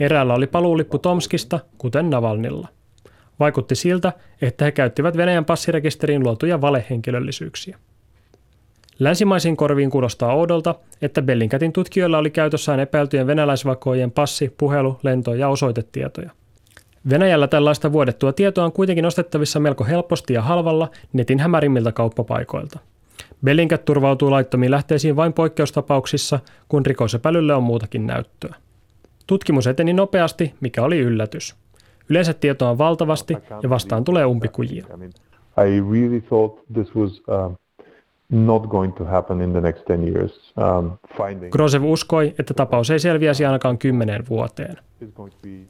Eräällä 0.00 0.34
oli 0.34 0.46
paluulippu 0.46 0.98
Tomskista, 0.98 1.60
kuten 1.78 2.10
Navalnilla. 2.10 2.68
Vaikutti 3.40 3.74
siltä, 3.74 4.12
että 4.42 4.64
he 4.64 4.72
käyttivät 4.72 5.16
Venäjän 5.16 5.44
passirekisteriin 5.44 6.22
luotuja 6.22 6.60
valehenkilöllisyyksiä. 6.60 7.78
Länsimaisiin 8.98 9.56
korviin 9.56 9.90
kuulostaa 9.90 10.34
oudolta, 10.34 10.74
että 11.02 11.22
Bellingcatin 11.22 11.72
tutkijoilla 11.72 12.18
oli 12.18 12.30
käytössään 12.30 12.80
epäiltyjen 12.80 13.26
venäläisvakojen 13.26 14.10
passi, 14.10 14.54
puhelu, 14.58 14.98
lento- 15.02 15.34
ja 15.34 15.48
osoitetietoja. 15.48 16.30
Venäjällä 17.10 17.48
tällaista 17.48 17.92
vuodettua 17.92 18.32
tietoa 18.32 18.64
on 18.64 18.72
kuitenkin 18.72 19.06
ostettavissa 19.06 19.60
melko 19.60 19.84
helposti 19.84 20.34
ja 20.34 20.42
halvalla 20.42 20.90
netin 21.12 21.38
hämärimmiltä 21.38 21.92
kauppapaikoilta. 21.92 22.78
Bellingcat 23.44 23.84
turvautuu 23.84 24.30
laittomiin 24.30 24.70
lähteisiin 24.70 25.16
vain 25.16 25.32
poikkeustapauksissa, 25.32 26.40
kun 26.68 26.86
rikosepäilylle 26.86 27.54
on 27.54 27.62
muutakin 27.62 28.06
näyttöä. 28.06 28.54
Tutkimus 29.26 29.66
eteni 29.66 29.92
nopeasti, 29.92 30.54
mikä 30.60 30.82
oli 30.82 30.98
yllätys. 30.98 31.54
Yleensä 32.08 32.34
tietoa 32.34 32.70
on 32.70 32.78
valtavasti 32.78 33.36
ja 33.62 33.70
vastaan 33.70 34.04
tulee 34.04 34.24
umpikujia. 34.24 34.86
I 35.58 35.80
really 35.92 36.20
thought 36.20 36.64
this 36.72 36.94
was 36.96 37.22
uh, 37.28 37.56
not 38.32 38.66
going 38.66 38.94
to 38.94 39.04
happen 39.04 39.40
in 39.40 39.52
the 39.52 39.60
next 39.60 39.84
10 39.84 40.08
years. 40.08 40.52
Um, 40.56 40.98
finding... 41.16 41.52
Grosev 41.52 41.84
uskoi, 41.84 42.34
että 42.38 42.54
tapaus 42.54 42.90
ei 42.90 42.98
selviäisi 42.98 43.44
ainakaan 43.44 43.78
kymmeneen 43.78 44.24
vuoteen. 44.28 44.76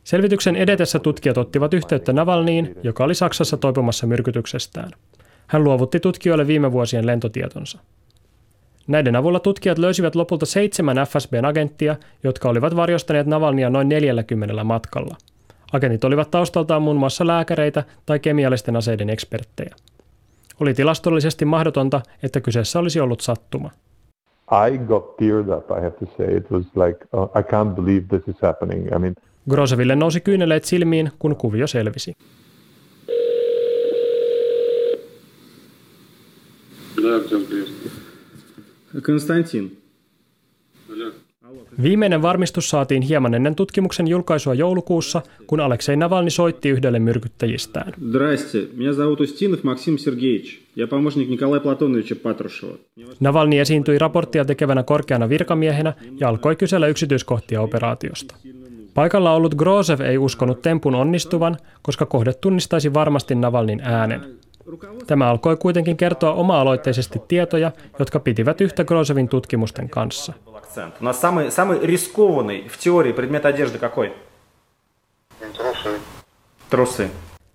Selvityksen 0.04 0.56
edetessä 0.56 0.98
tutkijat 0.98 1.38
ottivat 1.38 1.74
yhteyttä 1.74 2.12
Navalniin, 2.12 2.76
joka 2.82 3.04
oli 3.04 3.14
Saksassa 3.14 3.56
toipumassa 3.56 4.06
myrkytyksestään. 4.06 4.90
Hän 5.46 5.64
luovutti 5.64 6.00
tutkijoille 6.00 6.46
viime 6.46 6.72
vuosien 6.72 7.06
lentotietonsa. 7.06 7.78
Näiden 8.86 9.16
avulla 9.16 9.40
tutkijat 9.40 9.78
löysivät 9.78 10.14
lopulta 10.14 10.46
seitsemän 10.46 10.96
FSBn 10.96 11.44
agenttia, 11.44 11.96
jotka 12.24 12.48
olivat 12.48 12.76
varjostaneet 12.76 13.26
Navalnia 13.26 13.70
noin 13.70 13.88
40 13.88 14.64
matkalla. 14.64 15.16
Agentit 15.72 16.04
olivat 16.04 16.30
taustaltaan 16.30 16.82
muun 16.82 16.96
muassa 16.96 17.26
lääkäreitä 17.26 17.84
tai 18.06 18.18
kemiallisten 18.18 18.76
aseiden 18.76 19.10
eksperttejä. 19.10 19.74
Oli 20.62 20.74
tilastollisesti 20.74 21.44
mahdotonta, 21.44 22.02
että 22.22 22.40
kyseessä 22.40 22.78
olisi 22.78 23.00
ollut 23.00 23.20
sattuma. 23.20 23.70
I 24.68 24.78
got 24.78 25.16
teared 25.16 25.48
up, 25.48 25.70
I 25.70 25.80
have 25.80 25.90
to 25.90 26.06
say. 26.16 26.36
It 26.36 26.50
was 26.50 26.64
like, 26.64 27.06
uh, 27.12 27.24
I 27.24 27.42
can't 27.42 27.74
believe 27.74 28.06
this 28.18 28.36
is 28.36 28.42
happening. 28.42 28.86
I 28.86 28.98
mean, 28.98 29.14
Groseville 29.50 29.96
nousi 29.96 30.20
kyyneleet 30.20 30.64
silmiin, 30.64 31.10
kun 31.18 31.36
kuvio 31.36 31.66
selvisi. 31.66 32.12
Konstantin, 39.06 39.82
Viimeinen 41.83 42.21
varmistus 42.21 42.69
saatiin 42.69 43.01
hieman 43.01 43.33
ennen 43.33 43.55
tutkimuksen 43.55 44.07
julkaisua 44.07 44.53
joulukuussa, 44.53 45.21
kun 45.47 45.59
Aleksei 45.59 45.95
Navalny 45.95 46.29
soitti 46.29 46.69
yhdelle 46.69 46.99
myrkyttäjistään. 46.99 47.93
Здрасте, 48.09 48.67
меня 48.77 48.93
зовут 48.93 49.21
Устинов 49.21 49.63
Максим 49.63 49.97
Сергеевич. 49.97 50.67
Я 50.75 50.87
помощник 50.87 51.29
Николая 51.29 51.59
Платоновича 51.59 52.15
Патрушева. 52.15 52.75
Navalny 53.19 53.59
esiintyi 53.59 53.99
raporttia 53.99 54.45
tekevänä 54.45 54.83
korkeana 54.83 55.29
virkamiehenä 55.29 55.93
ja 56.19 56.29
alkoi 56.29 56.55
kysellä 56.55 56.87
yksityiskohtia 56.87 57.61
operaatiosta. 57.61 58.35
Paikalla 58.93 59.33
ollut 59.33 59.55
Grozev 59.55 59.99
ei 60.01 60.17
uskonut 60.17 60.61
tempun 60.61 60.95
onnistuvan, 60.95 61.57
koska 61.81 62.05
kohde 62.05 62.33
tunnistaisi 62.33 62.93
varmasti 62.93 63.35
Navalnin 63.35 63.81
äänen. 63.83 64.21
Tämä 65.07 65.29
alkoi 65.29 65.57
kuitenkin 65.57 65.97
kertoa 65.97 66.33
oma-aloitteisesti 66.33 67.21
tietoja, 67.27 67.71
jotka 67.99 68.19
pitivät 68.19 68.61
yhtä 68.61 68.83
Grozevin 68.83 69.29
tutkimusten 69.29 69.89
kanssa. 69.89 70.33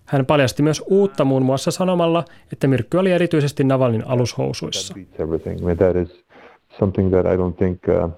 hän 0.04 0.26
paljasti 0.26 0.62
myös 0.62 0.82
uutta 0.86 1.24
muun 1.24 1.42
muassa 1.42 1.70
sanomalla, 1.70 2.24
että 2.52 2.66
myrkky 2.66 2.96
oli 2.96 3.12
erityisesti 3.12 3.64
Navalnin 3.64 4.06
alushousuissa. 4.06 4.94
something 6.78 7.10
that 7.10 7.26
I 7.26 7.36
don't 7.36 7.56
think 7.56 7.80
uh, 7.88 8.10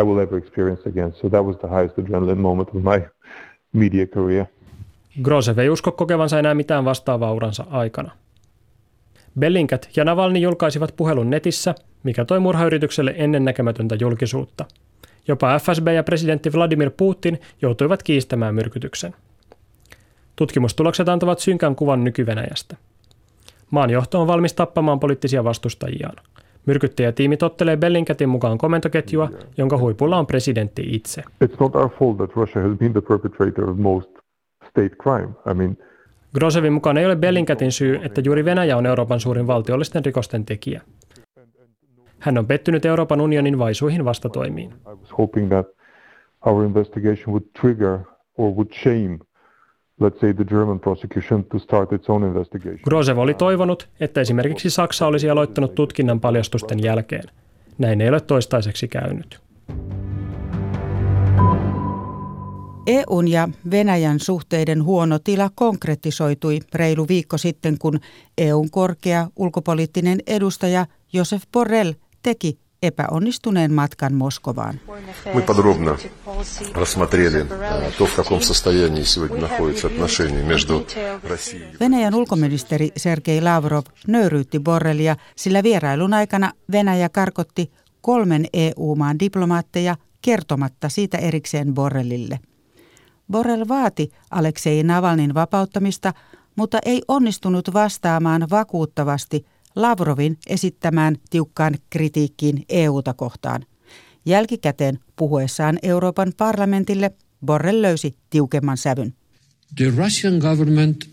I 0.00 0.04
will 0.04 0.18
ever 0.18 0.38
experience 0.38 0.88
again. 0.88 1.12
So 1.12 1.28
that 1.28 1.44
was 1.44 1.56
the 1.56 1.68
highest 1.68 1.98
adrenaline 1.98 2.40
moment 2.40 2.68
of 2.68 2.82
my 2.82 3.02
media 3.72 4.06
career. 4.06 4.46
Grozev 5.22 5.58
ei 5.58 5.70
usko 5.70 5.92
kokevansa 5.92 6.38
enää 6.38 6.54
mitään 6.54 6.84
vastaavaa 6.84 7.32
uransa 7.32 7.64
aikana. 7.70 8.10
Bellingcat 9.38 9.88
ja 9.96 10.04
Navalny 10.04 10.38
julkaisivat 10.38 10.94
puhelun 10.96 11.30
netissä, 11.30 11.74
mikä 12.02 12.24
toi 12.24 12.40
murhayritykselle 12.40 13.14
ennennäkemätöntä 13.16 13.96
julkisuutta. 14.00 14.64
Jopa 15.28 15.58
FSB 15.58 15.88
ja 15.88 16.02
presidentti 16.02 16.52
Vladimir 16.52 16.90
Putin 16.96 17.40
joutuivat 17.62 18.02
kiistämään 18.02 18.54
myrkytyksen. 18.54 19.14
Tutkimustulokset 20.36 21.08
antavat 21.08 21.38
synkän 21.38 21.76
kuvan 21.76 22.04
nykyvenäjästä. 22.04 22.76
Maan 23.70 23.90
johto 23.90 24.20
on 24.20 24.26
valmis 24.26 24.52
tappamaan 24.52 25.00
poliittisia 25.00 25.44
vastustajiaan. 25.44 26.16
Myrkyttäjätiimi 26.66 27.36
tottelee 27.36 27.76
Bellingcatin 27.76 28.28
mukaan 28.28 28.58
komentoketjua, 28.58 29.30
jonka 29.56 29.78
huipulla 29.78 30.18
on 30.18 30.26
presidentti 30.26 30.82
itse. 30.86 31.22
It's 31.44 31.56
not 31.60 31.76
our 31.76 31.90
fault 31.98 32.16
that 32.16 32.36
Russia 32.36 32.62
has 32.62 32.78
been 32.78 32.92
the 32.92 33.00
perpetrator 33.00 33.70
of 33.70 33.78
most 33.78 34.10
state 34.70 34.96
crime. 35.02 35.28
I 35.50 35.54
mean, 35.54 35.76
Grosevin 36.34 36.72
mukaan 36.72 36.98
ei 36.98 37.06
ole 37.06 37.16
Bellingcatin 37.16 37.72
syy, 37.72 38.00
että 38.02 38.20
juuri 38.24 38.44
Venäjä 38.44 38.76
on 38.76 38.86
Euroopan 38.86 39.20
suurin 39.20 39.46
valtiollisten 39.46 40.04
rikosten 40.04 40.44
tekijä. 40.44 40.82
Hän 42.20 42.38
on 42.38 42.46
pettynyt 42.46 42.84
Euroopan 42.84 43.20
unionin 43.20 43.58
vaisuihin 43.58 44.04
vastatoimiin. 44.04 44.70
I 44.70 44.94
was 45.00 45.18
hoping 45.18 45.48
that 45.48 45.66
our 46.46 46.64
investigation 46.64 47.26
would 47.26 47.44
trigger 47.60 47.98
or 48.38 48.50
would 48.50 48.72
shame 48.82 49.18
let's 50.00 50.20
say 50.20 50.32
the 50.32 50.44
German 50.44 50.80
prosecution 50.80 51.44
to 51.44 51.58
start 51.58 51.92
its 51.92 52.10
own 52.10 52.24
investigation. 52.24 52.80
Grozev 52.84 53.18
oli 53.18 53.34
toivonut, 53.34 53.88
että 54.00 54.20
esimerkiksi 54.20 54.70
Saksa 54.70 55.06
olisi 55.06 55.30
aloittanut 55.30 55.74
tutkinnan 55.74 56.20
paljastusten 56.20 56.82
jälkeen. 56.82 57.22
Näin 57.78 58.00
ei 58.00 58.08
ole 58.08 58.20
toistaiseksi 58.20 58.88
käynyt. 58.88 59.40
EUn 62.86 63.28
ja 63.28 63.48
Venäjän 63.70 64.20
suhteiden 64.20 64.84
huono 64.84 65.18
tila 65.18 65.50
konkretisoitui 65.54 66.58
reilu 66.74 67.08
viikko 67.08 67.38
sitten, 67.38 67.78
kun 67.78 68.00
EUn 68.38 68.70
korkea 68.70 69.28
ulkopoliittinen 69.36 70.18
edustaja 70.26 70.86
Josef 71.12 71.42
Borrell 71.52 71.92
teki 72.23 72.59
epäonnistuneen 72.81 73.73
matkan 73.73 74.13
Moskovaan. 74.13 74.79
Мы 75.33 75.41
подробно 75.41 75.97
рассмотрели 76.73 77.41
э, 77.41 77.91
то, 77.97 78.05
в 78.05 78.15
каком 78.15 78.41
состоянии 78.41 79.03
сегодня 79.03 79.41
находятся 79.41 79.87
отношения 79.87 80.43
между 80.43 80.85
Россией 81.23 81.77
Venäjän 81.79 82.15
ulkoministeri 82.15 82.91
Sergei 82.97 83.41
Lavrov 83.41 83.83
nöyryytti 84.07 84.59
Borrelia, 84.59 85.15
sillä 85.35 85.63
vierailun 85.63 86.13
aikana 86.13 86.51
Venäjä 86.71 87.09
karkotti 87.09 87.71
kolmen 88.01 88.45
EU-maan 88.53 89.19
diplomaatteja 89.19 89.95
kertomatta 90.21 90.89
siitä 90.89 91.17
erikseen 91.17 91.73
Borrellille. 91.73 92.39
Borrell 93.31 93.65
vaati 93.67 94.11
Aleksei 94.31 94.83
Navalnin 94.83 95.33
vapauttamista, 95.33 96.13
mutta 96.55 96.79
ei 96.85 97.01
onnistunut 97.07 97.73
vastaamaan 97.73 98.47
vakuuttavasti 98.49 99.45
Lavrovin 99.76 100.38
esittämään 100.46 101.16
tiukkaan 101.30 101.74
kritiikkiin 101.90 102.64
EUta 102.68 103.14
kohtaan. 103.14 103.62
Jälkikäteen 104.26 104.98
puhuessaan 105.16 105.78
Euroopan 105.82 106.32
parlamentille 106.36 107.10
Borrell 107.46 107.82
löysi 107.82 108.16
tiukemman 108.30 108.76
sävyn. 108.76 109.14
The 109.76 109.92
Russian 109.96 110.38
government 110.38 111.08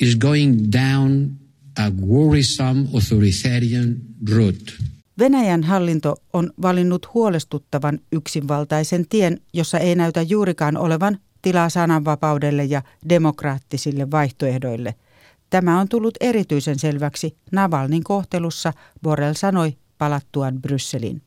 is 0.00 0.16
going 0.16 0.58
down 0.72 1.30
a 1.78 1.90
worrisome 2.06 2.86
authoritarian 2.94 3.96
route. 4.30 4.72
Venäjän 5.18 5.62
hallinto 5.62 6.16
on 6.32 6.50
valinnut 6.62 7.14
huolestuttavan 7.14 7.98
yksinvaltaisen 8.12 9.06
tien, 9.08 9.40
jossa 9.52 9.78
ei 9.78 9.94
näytä 9.94 10.22
juurikaan 10.22 10.76
olevan 10.76 11.18
tilaa 11.42 11.68
sananvapaudelle 11.68 12.64
ja 12.64 12.82
demokraattisille 13.08 14.10
vaihtoehdoille– 14.10 14.94
Tämä 15.50 15.80
on 15.80 15.88
tullut 15.88 16.14
erityisen 16.20 16.78
selväksi 16.78 17.36
Navalnin 17.52 18.04
kohtelussa, 18.04 18.72
Borrell 19.02 19.34
sanoi 19.34 19.72
palattuaan 19.98 20.62
Brysselin. 20.62 21.22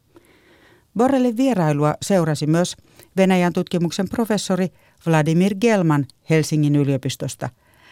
Borrellin 0.97 1.37
vierailua 1.37 1.93
seurasi 2.01 2.47
myös 2.47 2.75
Venäjän 3.17 3.53
tutkimuksen 3.53 4.09
professori 4.09 4.67
Vladimir 5.07 5.55
Gelman 5.55 6.05
Helsingin 6.29 6.75
yliopistosta. 6.75 7.49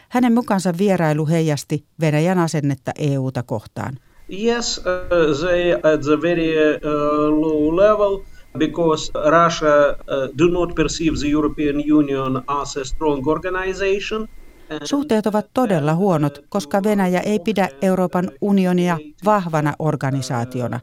Hänen 0.09 0.33
mukaansa 0.33 0.73
vierailu 0.77 1.27
heijasti 1.27 1.85
Venäjän 1.99 2.39
asennetta 2.39 2.91
EUta 2.97 3.43
kohtaan. 3.43 3.97
Yes, 4.43 4.77
uh, 4.77 5.47
they 5.47 5.73
at 5.73 6.01
the 6.01 6.21
very 6.21 6.75
uh, 6.75 7.41
low 7.41 7.75
level 7.75 8.23
because 8.57 9.11
Russia 9.13 9.89
uh, 9.89 10.37
do 10.37 10.47
not 10.47 10.75
perceive 10.75 11.17
the 11.19 11.27
European 11.27 11.75
Union 11.93 12.43
as 12.47 12.77
a 12.77 12.83
strong 12.83 13.27
organization– 13.27 14.27
Suhteet 14.83 15.27
ovat 15.27 15.45
todella 15.53 15.95
huonot, 15.95 16.43
koska 16.49 16.83
Venäjä 16.83 17.19
ei 17.19 17.39
pidä 17.39 17.69
Euroopan 17.81 18.31
unionia 18.41 18.97
vahvana 19.25 19.73
organisaationa, 19.79 20.79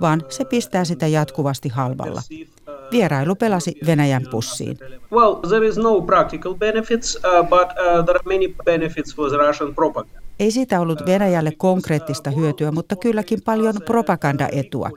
vaan 0.00 0.22
se 0.28 0.44
pistää 0.44 0.84
sitä 0.84 1.06
jatkuvasti 1.06 1.68
halvalla. 1.68 2.22
Vierailu 2.92 3.34
pelasi 3.34 3.74
Venäjän 3.86 4.26
pussiin. 4.30 4.78
Well, 5.12 5.34
there 5.34 5.66
is 5.66 5.76
no 5.76 6.00
practical 6.00 6.54
benefits, 6.54 7.16
uh, 7.16 7.48
but 7.48 7.60
uh, 7.60 8.04
there 8.04 8.18
are 8.18 8.38
many 8.38 8.54
benefits 8.64 9.16
for 9.16 9.28
the 9.30 9.36
Russian 9.36 9.74
propaganda. 9.74 10.20
Ei 10.40 10.50
siitä 10.50 10.80
ollut 10.80 11.06
Venäjälle 11.06 11.52
konkreettista 11.56 12.30
hyötyä, 12.30 12.70
mutta 12.70 12.96
kylläkin 12.96 13.38
paljon 13.44 13.74
propagandaetua. 13.86 14.90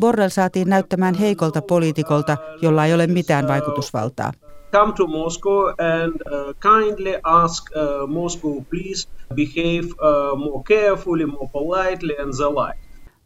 Borrell 0.00 0.28
saatiin 0.28 0.68
näyttämään 0.68 1.14
heikolta 1.14 1.62
poliitikolta, 1.62 2.36
jolla 2.62 2.86
ei 2.86 2.94
ole 2.94 3.06
mitään 3.06 3.48
vaikutusvaltaa 3.48 4.32
come 4.76 4.92
to 4.92 5.06
Moscow 5.06 5.66
and 5.78 6.14
uh, 6.14 6.52
kindly 6.60 7.14
ask 7.24 7.70
uh, 7.76 8.06
Moscow 8.06 8.64
please 8.70 9.08
behave 9.34 9.86
uh, 10.00 10.36
more 10.38 10.62
carefully, 10.68 11.26
more 11.26 11.48
politely 11.52 12.14
and 12.18 12.32
the 12.32 12.50
like. 12.50 12.78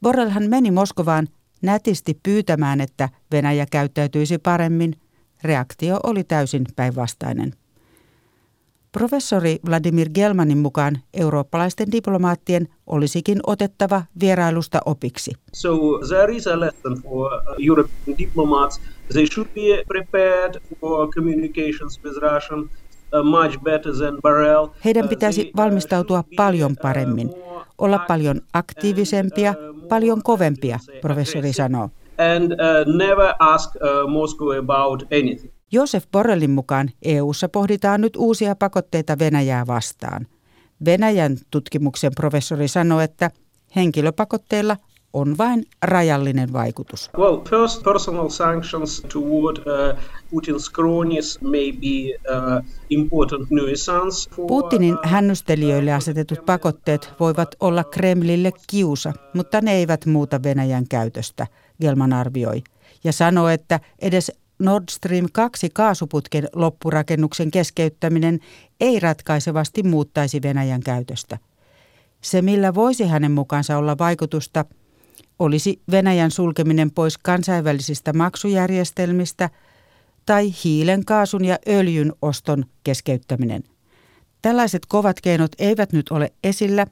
Borrellhan 0.03 0.49
meni 0.49 0.71
Moskovaan 0.71 1.29
nätisti 1.63 2.19
pyytämään, 2.23 2.81
että 2.81 3.09
Venäjä 3.33 3.67
käyttäytyisi 3.71 4.39
paremmin. 4.39 4.95
Reaktio 5.45 6.01
oli 6.03 6.25
täysin 6.25 6.67
päinvastainen. 6.77 7.53
Professori 8.93 9.59
Vladimir 9.69 10.09
Gelmanin 10.15 10.59
mukaan 10.59 10.99
eurooppalaisten 11.15 11.93
diplomaattien 11.93 12.69
olisikin 12.87 13.41
otettava 13.47 14.03
vierailusta 14.21 14.79
opiksi. 14.87 15.31
So 15.53 15.79
there 16.09 16.37
is 16.37 16.47
a 16.47 16.61
lesson 16.61 17.03
for 17.03 17.31
European 17.59 18.19
diplomats. 18.19 18.81
They 19.12 19.27
should 19.27 19.49
be 19.55 19.85
prepared 19.88 20.62
for 20.81 21.09
communications 21.11 22.01
with 22.05 22.16
Russian 22.23 22.61
uh, 22.61 23.25
much 23.25 23.59
better 23.62 23.92
than 23.92 24.20
Barrel. 24.23 24.68
Heidän 24.85 25.09
pitäisi 25.09 25.51
valmistautua 25.57 26.25
paljon 26.37 26.77
paremmin, 26.83 27.31
olla 27.79 27.99
paljon 27.99 28.40
aktiivisempia, 28.53 29.55
paljon 29.88 30.23
kovempia, 30.23 30.79
professori 31.01 31.53
sanoo. 31.53 31.90
And 32.35 32.53
uh, 32.53 32.96
never 32.96 33.35
ask 33.38 33.75
uh, 33.77 34.11
Moscow 34.11 34.59
about 34.59 35.03
anything. 35.03 35.53
Josef 35.73 36.05
Borrellin 36.12 36.51
mukaan 36.51 36.90
EU:ssa 37.03 37.49
pohditaan 37.49 38.01
nyt 38.01 38.16
uusia 38.16 38.55
pakotteita 38.55 39.18
Venäjää 39.18 39.66
vastaan. 39.66 40.27
Venäjän 40.85 41.37
tutkimuksen 41.51 42.12
professori 42.16 42.68
sanoi, 42.68 43.05
että 43.05 43.31
henkilöpakotteilla 43.77 44.77
on 45.12 45.38
vain 45.38 45.64
rajallinen 45.83 46.53
vaikutus. 46.53 47.11
Well, 47.18 47.37
first 47.51 47.83
personal 47.83 48.29
sanctions 48.29 49.03
toward 49.12 49.57
uh, 49.57 49.99
Putin's 50.31 50.73
cronies 50.75 51.38
may 51.40 51.73
be 51.73 52.14
uh, 52.35 52.64
important 52.90 53.51
nuisance 53.51 54.31
for, 54.31 54.46
Putinin 54.46 54.94
uh, 54.94 55.01
hännystelijöille 55.11 55.92
asetetut 55.92 56.46
pakotteet 56.46 57.12
voivat 57.20 57.55
olla 57.61 57.85
Kremlille 57.85 58.53
kiusa, 58.66 59.12
mutta 59.35 59.61
ne 59.61 59.73
eivät 59.73 60.07
muuta 60.07 60.42
Venäjän 60.42 60.88
käytöstä, 60.88 61.46
Gelman 61.81 62.12
arvioi. 62.12 62.62
Ja 63.05 63.12
sanoi, 63.12 63.55
että 63.55 63.81
edes 63.99 64.33
Nord 64.59 64.85
Stream 64.90 65.27
2 65.33 65.68
kaasuputken 65.73 66.49
loppurakennuksen 66.55 67.51
keskeyttäminen 67.51 68.40
ei 68.81 69.01
ratkaisevasti 69.01 69.83
muuttaisi 69.83 70.42
Venäjän 70.42 70.81
käytöstä. 70.81 71.38
Se, 72.20 72.42
millä 72.42 72.75
voisi 72.75 73.07
hänen 73.07 73.33
mukaansa 73.33 73.79
olla 73.79 73.99
vaikutusta, 73.99 74.64
olisi 75.40 75.83
Venäjän 75.90 76.31
sulkeminen 76.31 76.90
pois 76.90 77.18
kansainvälisistä 77.18 78.12
maksujärjestelmistä 78.12 79.50
tai 80.26 80.53
hiilen, 80.64 81.05
kaasun 81.05 81.44
ja 81.44 81.59
öljyn 81.68 82.12
oston 82.22 82.64
keskeyttäminen. 82.85 83.62
Tällaiset 84.42 84.87
kovat 84.88 85.20
keinot 85.20 85.53
eivät 85.59 85.92
nyt 85.92 86.09
ole 86.11 86.33
esillä, 86.44 86.87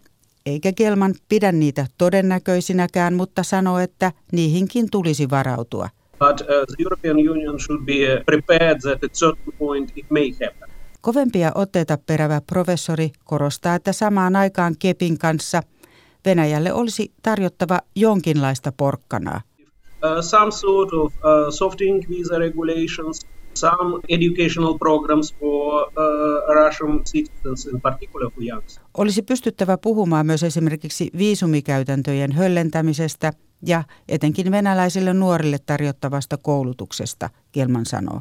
eikä 0.47 0.73
Gelman 0.73 1.15
pidä 1.29 1.53
niitä 1.53 1.87
todennäköisinäkään, 1.99 3.15
mutta 3.15 3.43
sanoo, 3.43 3.79
että 3.79 4.13
niihinkin 4.33 4.91
tulisi 4.91 5.31
varautua. 5.31 5.89
But 6.19 6.41
uh, 6.41 6.47
the 6.47 6.75
European 6.79 7.17
Union 7.17 7.61
should 7.61 7.85
be 7.85 7.93
uh, 7.93 8.25
prepared 8.27 8.79
that 8.81 9.05
at 9.05 9.13
certain 9.13 9.55
point 9.59 9.93
it 9.97 10.11
may 10.11 10.31
happen. 10.31 10.69
Kovempia 11.01 11.53
otteita 11.55 11.99
perävä 12.07 12.41
professori 12.41 13.11
korostaa, 13.25 13.75
että 13.75 13.93
samaan 13.93 14.37
aikaan 14.37 14.75
Kepin 14.79 15.19
kanssa 15.19 15.63
Venäjälle 16.25 16.73
olisi 16.73 17.13
tarjottava 17.23 17.81
jonkinlaista 17.97 18.73
porkkanaa. 18.77 19.41
Uh, 20.05 20.25
some 20.25 20.51
sort 20.51 20.93
of 20.93 21.15
uh, 21.15 21.55
softening 21.55 22.09
visa 22.09 22.39
regulations, 22.39 23.27
some 23.55 24.01
educational 24.09 24.79
programs 24.79 25.35
for 25.35 25.83
uh, 25.83 26.55
Russian 26.55 27.05
citizens, 27.05 27.67
in 27.67 27.81
particular 27.81 28.31
for 28.31 28.45
youngs. 28.45 28.81
Olisi 28.99 29.23
pystyttävä 29.23 29.79
puhumaan 29.79 30.27
myös 30.27 30.43
esimerkiksi 30.43 31.11
viisumikäytäntöjen 31.19 32.33
höllentämisestä 32.33 33.33
ja 33.67 33.83
etenkin 34.09 34.51
venäläisille 34.51 35.15
nuorille 35.15 35.59
tarjottavasta 35.67 36.37
koulutuksesta, 36.37 37.31
Gelman 37.53 37.87
sanoo. 37.87 38.21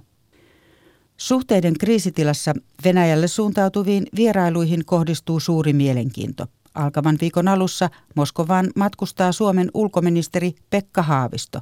Suhteiden 1.17 1.73
kriisitilassa 1.79 2.53
Venäjälle 2.85 3.27
suuntautuviin 3.27 4.03
vierailuihin 4.15 4.85
kohdistuu 4.85 5.39
suuri 5.39 5.73
mielenkiinto. 5.73 6.45
Alkavan 6.77 7.17
viikon 7.21 7.47
alussa 7.47 7.89
Moskovaan 8.15 8.67
matkustaa 8.75 9.31
Suomen 9.31 9.71
ulkoministeri 9.73 10.55
Pekka 10.69 11.01
Haavisto. 11.01 11.61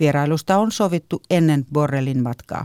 Vierailusta 0.00 0.58
on 0.58 0.72
sovittu 0.72 1.22
ennen 1.30 1.66
Borrellin 1.72 2.22
matkaa. 2.22 2.64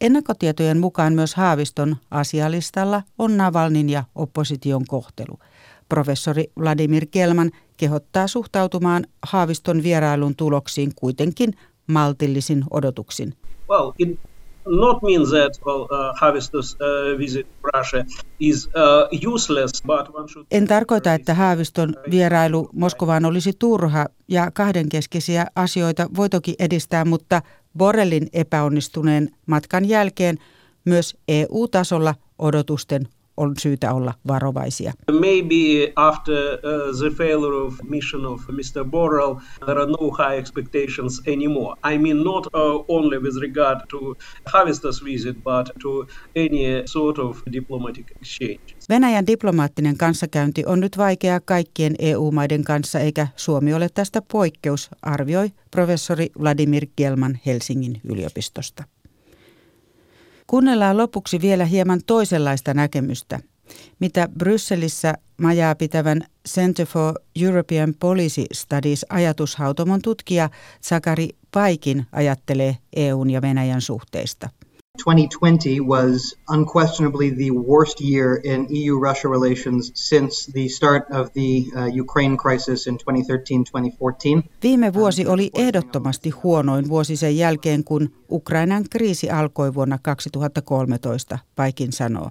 Ennakkotietojen 0.00 0.78
mukaan 0.78 1.12
myös 1.12 1.34
Haaviston 1.34 1.96
asialistalla 2.10 3.02
on 3.18 3.36
Navalnin 3.36 3.90
ja 3.90 4.04
opposition 4.14 4.84
kohtelu. 4.88 5.38
Professori 5.88 6.44
Vladimir 6.60 7.06
Kelman 7.10 7.50
kehottaa 7.76 8.26
suhtautumaan 8.26 9.06
Haaviston 9.22 9.82
vierailun 9.82 10.36
tuloksiin 10.36 10.92
kuitenkin 10.96 11.52
maltillisin 11.86 12.64
odotuksin. 12.70 13.34
Well, 13.70 13.92
in 13.98 14.18
not 14.68 15.02
mean 15.02 15.22
that 15.22 15.66
well, 15.66 15.82
uh, 15.82 16.14
Haavistos 16.20 16.76
uh, 16.80 17.18
visit 17.18 17.46
Russia 17.74 18.04
is 18.40 18.66
uh, 18.66 19.32
useless, 19.34 19.82
but 19.82 20.14
one 20.14 20.28
should... 20.28 20.46
En 20.50 20.66
tarkoita, 20.66 21.14
että 21.14 21.34
Haaviston 21.34 21.94
vierailu 22.10 22.68
Moskovaan 22.72 23.24
olisi 23.24 23.52
turha 23.58 24.06
ja 24.28 24.50
kahdenkeskisiä 24.50 25.46
asioita 25.56 26.08
voi 26.16 26.28
toki 26.28 26.54
edistää, 26.58 27.04
mutta 27.04 27.42
Borrellin 27.78 28.28
epäonnistuneen 28.32 29.28
matkan 29.46 29.84
jälkeen 29.84 30.38
myös 30.84 31.16
EU-tasolla 31.28 32.14
odotusten 32.38 33.08
on 33.38 33.54
syytä 33.58 33.92
olla 33.92 34.14
varovaisia. 34.26 34.92
Maybe 35.12 35.92
after 35.96 36.34
uh, 36.34 36.98
the 37.00 37.10
failure 37.10 37.56
of 37.66 37.74
mission 37.88 38.26
of 38.26 38.40
Mr. 38.40 38.84
Borrell, 38.90 39.34
there 39.64 39.80
are 39.80 39.86
no 39.86 40.10
high 40.10 40.38
expectations 40.38 41.22
anymore. 41.26 41.76
I 41.94 41.98
mean 41.98 42.16
not 42.24 42.46
uh, 42.46 42.84
only 42.88 43.18
with 43.18 43.36
regard 43.40 43.80
to 43.90 43.98
Havistas 44.52 45.04
visit, 45.04 45.36
but 45.36 45.70
to 45.82 46.06
any 46.36 46.82
sort 46.86 47.18
of 47.18 47.42
diplomatic 47.52 48.10
exchange. 48.10 48.76
Venäjän 48.88 49.26
diplomaattinen 49.26 49.96
kanssakäynti 49.96 50.64
on 50.66 50.80
nyt 50.80 50.98
vaikeaa 50.98 51.40
kaikkien 51.40 51.94
EU-maiden 51.98 52.64
kanssa, 52.64 53.00
eikä 53.00 53.28
Suomi 53.36 53.74
ole 53.74 53.88
tästä 53.94 54.22
poikkeus, 54.32 54.90
arvioi 55.02 55.52
professori 55.70 56.26
Vladimir 56.40 56.86
Gelman 56.96 57.38
Helsingin 57.46 58.00
yliopistosta. 58.04 58.84
Kuunnellaan 60.50 60.96
lopuksi 60.96 61.40
vielä 61.40 61.64
hieman 61.64 62.00
toisenlaista 62.06 62.74
näkemystä, 62.74 63.40
mitä 64.00 64.28
Brysselissä 64.38 65.14
majaa 65.36 65.74
pitävän 65.74 66.20
Center 66.48 66.86
for 66.86 67.14
European 67.42 67.94
Policy 68.00 68.44
Studies 68.52 69.06
ajatushautomon 69.08 70.02
tutkija 70.02 70.50
Sakari 70.80 71.28
Paikin 71.52 72.06
ajattelee 72.12 72.76
EUn 72.96 73.30
ja 73.30 73.42
Venäjän 73.42 73.80
suhteista. 73.80 74.48
2020 75.04 75.80
was 75.80 76.36
unquestionably 76.48 77.30
the 77.30 77.50
worst 77.50 78.00
year 78.00 78.40
in 78.44 78.66
EU 78.70 79.00
Russia 79.00 79.28
relations 79.28 79.90
since 79.94 80.52
the 80.52 80.68
start 80.68 81.02
of 81.10 81.30
the 81.32 81.64
uh, 81.76 82.00
Ukraine 82.00 82.36
crisis 82.36 82.86
in 82.86 82.98
2013-2014. 82.98 84.42
Viime 84.62 84.92
vuosi 84.94 85.26
oli 85.26 85.50
ehdottomasti 85.54 86.30
huonoin 86.30 86.88
vuosi 86.88 87.16
sen 87.16 87.36
jälkeen, 87.36 87.84
kun 87.84 88.10
Ukrainan 88.30 88.84
kriisi 88.90 89.30
alkoi 89.30 89.74
vuonna 89.74 89.98
2013, 89.98 91.38
Paikin 91.56 91.92
sanoo. 91.92 92.30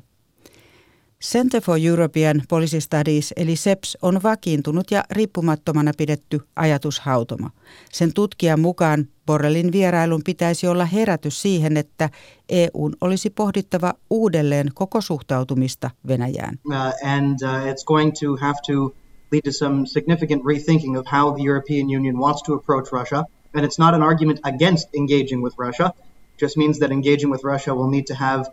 Center 1.24 1.62
for 1.62 1.78
European 1.78 2.42
Policy 2.50 2.82
Studies 2.82 3.34
eli 3.38 3.56
SEPS 3.56 3.98
on 4.02 4.24
vakiintunut 4.24 4.92
ja 4.92 5.04
riippumattomana 5.12 5.92
pidetty 5.98 6.40
ajatushautoma. 6.56 7.50
Sen 7.92 8.14
tutkijan 8.14 8.60
mukaan 8.60 9.08
Borrellin 9.26 9.72
vierailun 9.72 10.22
pitäisi 10.26 10.68
olla 10.68 10.86
herätys 10.86 11.42
siihen, 11.42 11.78
että 11.78 12.10
EUn 12.50 12.96
olisi 13.02 13.30
pohdittava 13.30 13.94
uudelleen 14.10 14.68
koko 14.74 15.02
suhtautumista 15.02 15.90
Venäjään. 16.08 16.60
Uh, 16.66 16.76
and 17.18 17.38
uh, 17.44 17.68
it's 17.68 17.86
going 17.86 18.12
to 18.20 18.36
have 18.36 18.58
to 18.68 18.96
lead 19.32 19.42
to 19.44 19.52
some 19.52 19.86
significant 19.86 20.44
rethinking 20.46 20.98
of 20.98 21.06
how 21.12 21.34
the 21.34 21.44
European 21.44 21.88
Union 21.98 22.18
wants 22.18 22.44
to 22.44 22.54
approach 22.54 22.92
Russia. 22.92 23.24
And 23.56 23.66
it's 23.66 23.80
not 23.80 23.94
an 23.94 24.04
argument 24.04 24.40
against 24.44 24.90
engaging 24.96 25.44
with 25.44 25.56
Russia. 25.60 25.94
It 26.34 26.46
just 26.46 26.58
means 26.58 26.80
that 26.80 26.92
engaging 26.92 27.32
with 27.32 27.44
Russia 27.44 27.76
will 27.76 27.90
need 27.90 28.06
to 28.08 28.16
have 28.16 28.46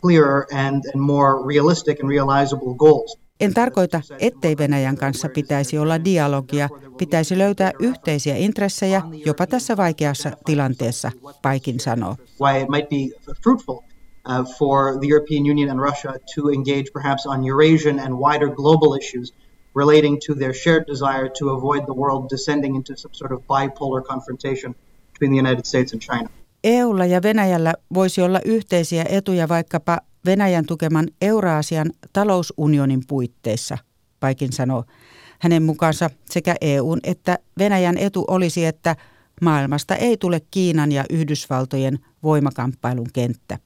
clearer 0.00 0.46
and, 0.52 0.82
and 0.94 1.02
more 1.02 1.46
realistic 1.46 2.00
and 2.00 2.08
realizable 2.08 2.74
goals. 2.74 3.18
En 3.40 3.54
tarkoita, 3.54 4.00
ettei 4.18 4.56
Venäjän 4.58 4.96
kanssa 4.96 5.28
pitäisi 5.28 5.78
olla 5.78 6.04
dialogia, 6.04 6.68
pitäisi 6.96 7.38
löytää 7.38 7.72
yhteisiä 7.78 8.36
intressejä 8.36 9.02
jopa 9.26 9.46
tässä 9.46 9.76
vaikeassa 9.76 10.30
tilanteessa, 10.44 11.10
Paikin 11.42 11.80
sanoo. 11.80 12.16
Why 12.40 12.62
it 12.62 12.68
might 12.68 12.88
be 12.88 13.32
fruitful 13.42 13.76
uh, 13.76 14.56
for 14.58 14.98
the 14.98 15.08
European 15.08 15.42
Union 15.50 15.70
and 15.70 15.80
Russia 15.80 16.12
to 16.34 16.50
engage 16.50 16.84
perhaps 16.92 17.26
on 17.26 17.44
Eurasian 17.44 17.98
and 17.98 18.14
wider 18.14 18.54
global 18.54 18.98
issues 18.98 19.34
relating 19.74 20.18
to 20.26 20.34
their 20.34 20.54
shared 20.54 20.86
desire 20.86 21.28
to 21.38 21.50
avoid 21.50 21.86
the 21.86 21.94
world 21.94 22.28
descending 22.30 22.74
into 22.74 22.96
some 22.96 23.14
sort 23.14 23.32
of 23.32 23.40
bipolar 23.46 24.02
confrontation 24.04 24.74
between 25.12 25.30
the 25.30 25.48
United 25.48 25.66
States 25.66 25.92
and 25.92 26.02
China. 26.02 26.28
EUlla 26.64 27.06
ja 27.06 27.22
Venäjällä 27.22 27.74
voisi 27.94 28.22
olla 28.22 28.40
yhteisiä 28.44 29.04
etuja 29.08 29.48
vaikkapa 29.48 29.98
Venäjän 30.26 30.66
tukeman 30.66 31.08
Euraasian 31.20 31.92
talousunionin 32.12 33.02
puitteissa, 33.08 33.78
Paikin 34.20 34.52
sanoo. 34.52 34.84
Hänen 35.38 35.62
mukaansa 35.62 36.10
sekä 36.24 36.54
EUn 36.60 37.00
että 37.02 37.38
Venäjän 37.58 37.98
etu 37.98 38.24
olisi, 38.28 38.64
että 38.64 38.96
maailmasta 39.40 39.96
ei 39.96 40.16
tule 40.16 40.40
Kiinan 40.50 40.92
ja 40.92 41.04
Yhdysvaltojen 41.10 41.98
voimakamppailun 42.22 43.08
kenttä. 43.12 43.58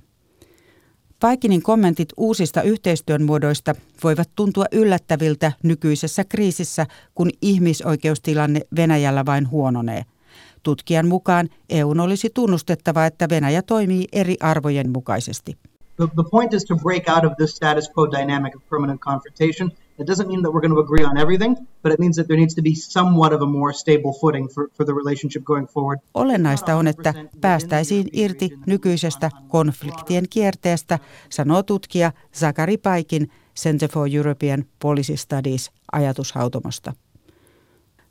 Paikinin 1.20 1.62
kommentit 1.62 2.08
uusista 2.16 2.62
yhteistyön 2.62 3.22
muodoista 3.22 3.74
voivat 4.04 4.30
tuntua 4.36 4.64
yllättäviltä 4.72 5.52
nykyisessä 5.62 6.24
kriisissä, 6.24 6.86
kun 7.14 7.30
ihmisoikeustilanne 7.42 8.60
Venäjällä 8.76 9.26
vain 9.26 9.50
huononee– 9.50 10.02
Tutkijan 10.62 11.08
mukaan 11.08 11.48
EUn 11.70 12.00
olisi 12.00 12.30
tunnustettava, 12.34 13.06
että 13.06 13.28
Venäjä 13.28 13.62
toimii 13.62 14.08
eri 14.12 14.36
arvojen 14.40 14.90
mukaisesti. 14.90 15.56
The, 15.96 16.06
the 16.14 16.24
point 16.30 16.54
is 16.54 16.64
to 16.64 16.76
break 16.76 17.08
out 17.08 17.24
of 17.24 17.32
this 17.36 17.56
status 17.56 17.90
quo 17.98 18.10
dynamic 18.10 18.56
of 18.56 18.62
permanent 18.68 19.00
confrontation. 19.00 19.70
It 19.98 20.06
doesn't 20.06 20.28
mean 20.28 20.42
that 20.42 20.52
we're 20.52 20.60
going 20.60 20.74
to 20.74 20.80
agree 20.80 21.04
on 21.04 21.18
everything, 21.18 21.56
but 21.82 21.92
it 21.92 21.98
means 21.98 22.16
that 22.16 22.26
there 22.26 22.40
needs 22.40 22.54
to 22.54 22.62
be 22.62 22.74
somewhat 22.74 23.32
of 23.32 23.42
a 23.42 23.46
more 23.46 23.72
stable 23.72 24.12
footing 24.20 24.48
for, 24.54 24.68
for 24.76 24.86
the 24.86 24.92
relationship 24.92 25.44
going 25.44 25.66
forward. 25.66 25.98
Olennaista 26.14 26.76
on, 26.76 26.86
että 26.86 27.14
päästäisiin 27.40 28.06
irti 28.12 28.50
nykyisestä 28.66 29.30
konfliktien 29.48 30.24
kierteestä, 30.30 30.98
sanoo 31.30 31.62
tutkija 31.62 32.12
Zakari 32.34 32.76
Paikin 32.76 33.30
Center 33.56 33.90
for 33.90 34.08
European 34.12 34.64
Policy 34.82 35.16
Studies 35.16 35.70
ajatushautomosta. 35.92 36.92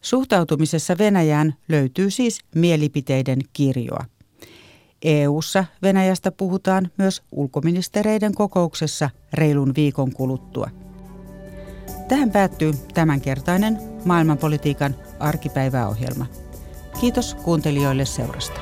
Suhtautumisessa 0.02 0.98
Venäjään 0.98 1.54
löytyy 1.70 2.10
siis 2.10 2.40
mielipiteiden 2.56 3.40
kirjoa. 3.54 4.06
EU:ssa 5.02 5.66
Venäjästä 5.82 6.32
puhutaan 6.32 6.92
myös 6.98 7.24
ulkoministereiden 7.32 8.36
kokouksessa 8.36 9.10
reilun 9.34 9.74
viikon 9.76 10.12
kuluttua. 10.12 10.70
Tähän 12.08 12.32
päättyy 12.32 12.74
tämänkertainen 12.94 13.78
maailmanpolitiikan 14.06 14.96
arkipäiväohjelma. 15.20 16.26
Kiitos 17.02 17.36
kuuntelijoille 17.36 18.06
seurasta. 18.06 18.60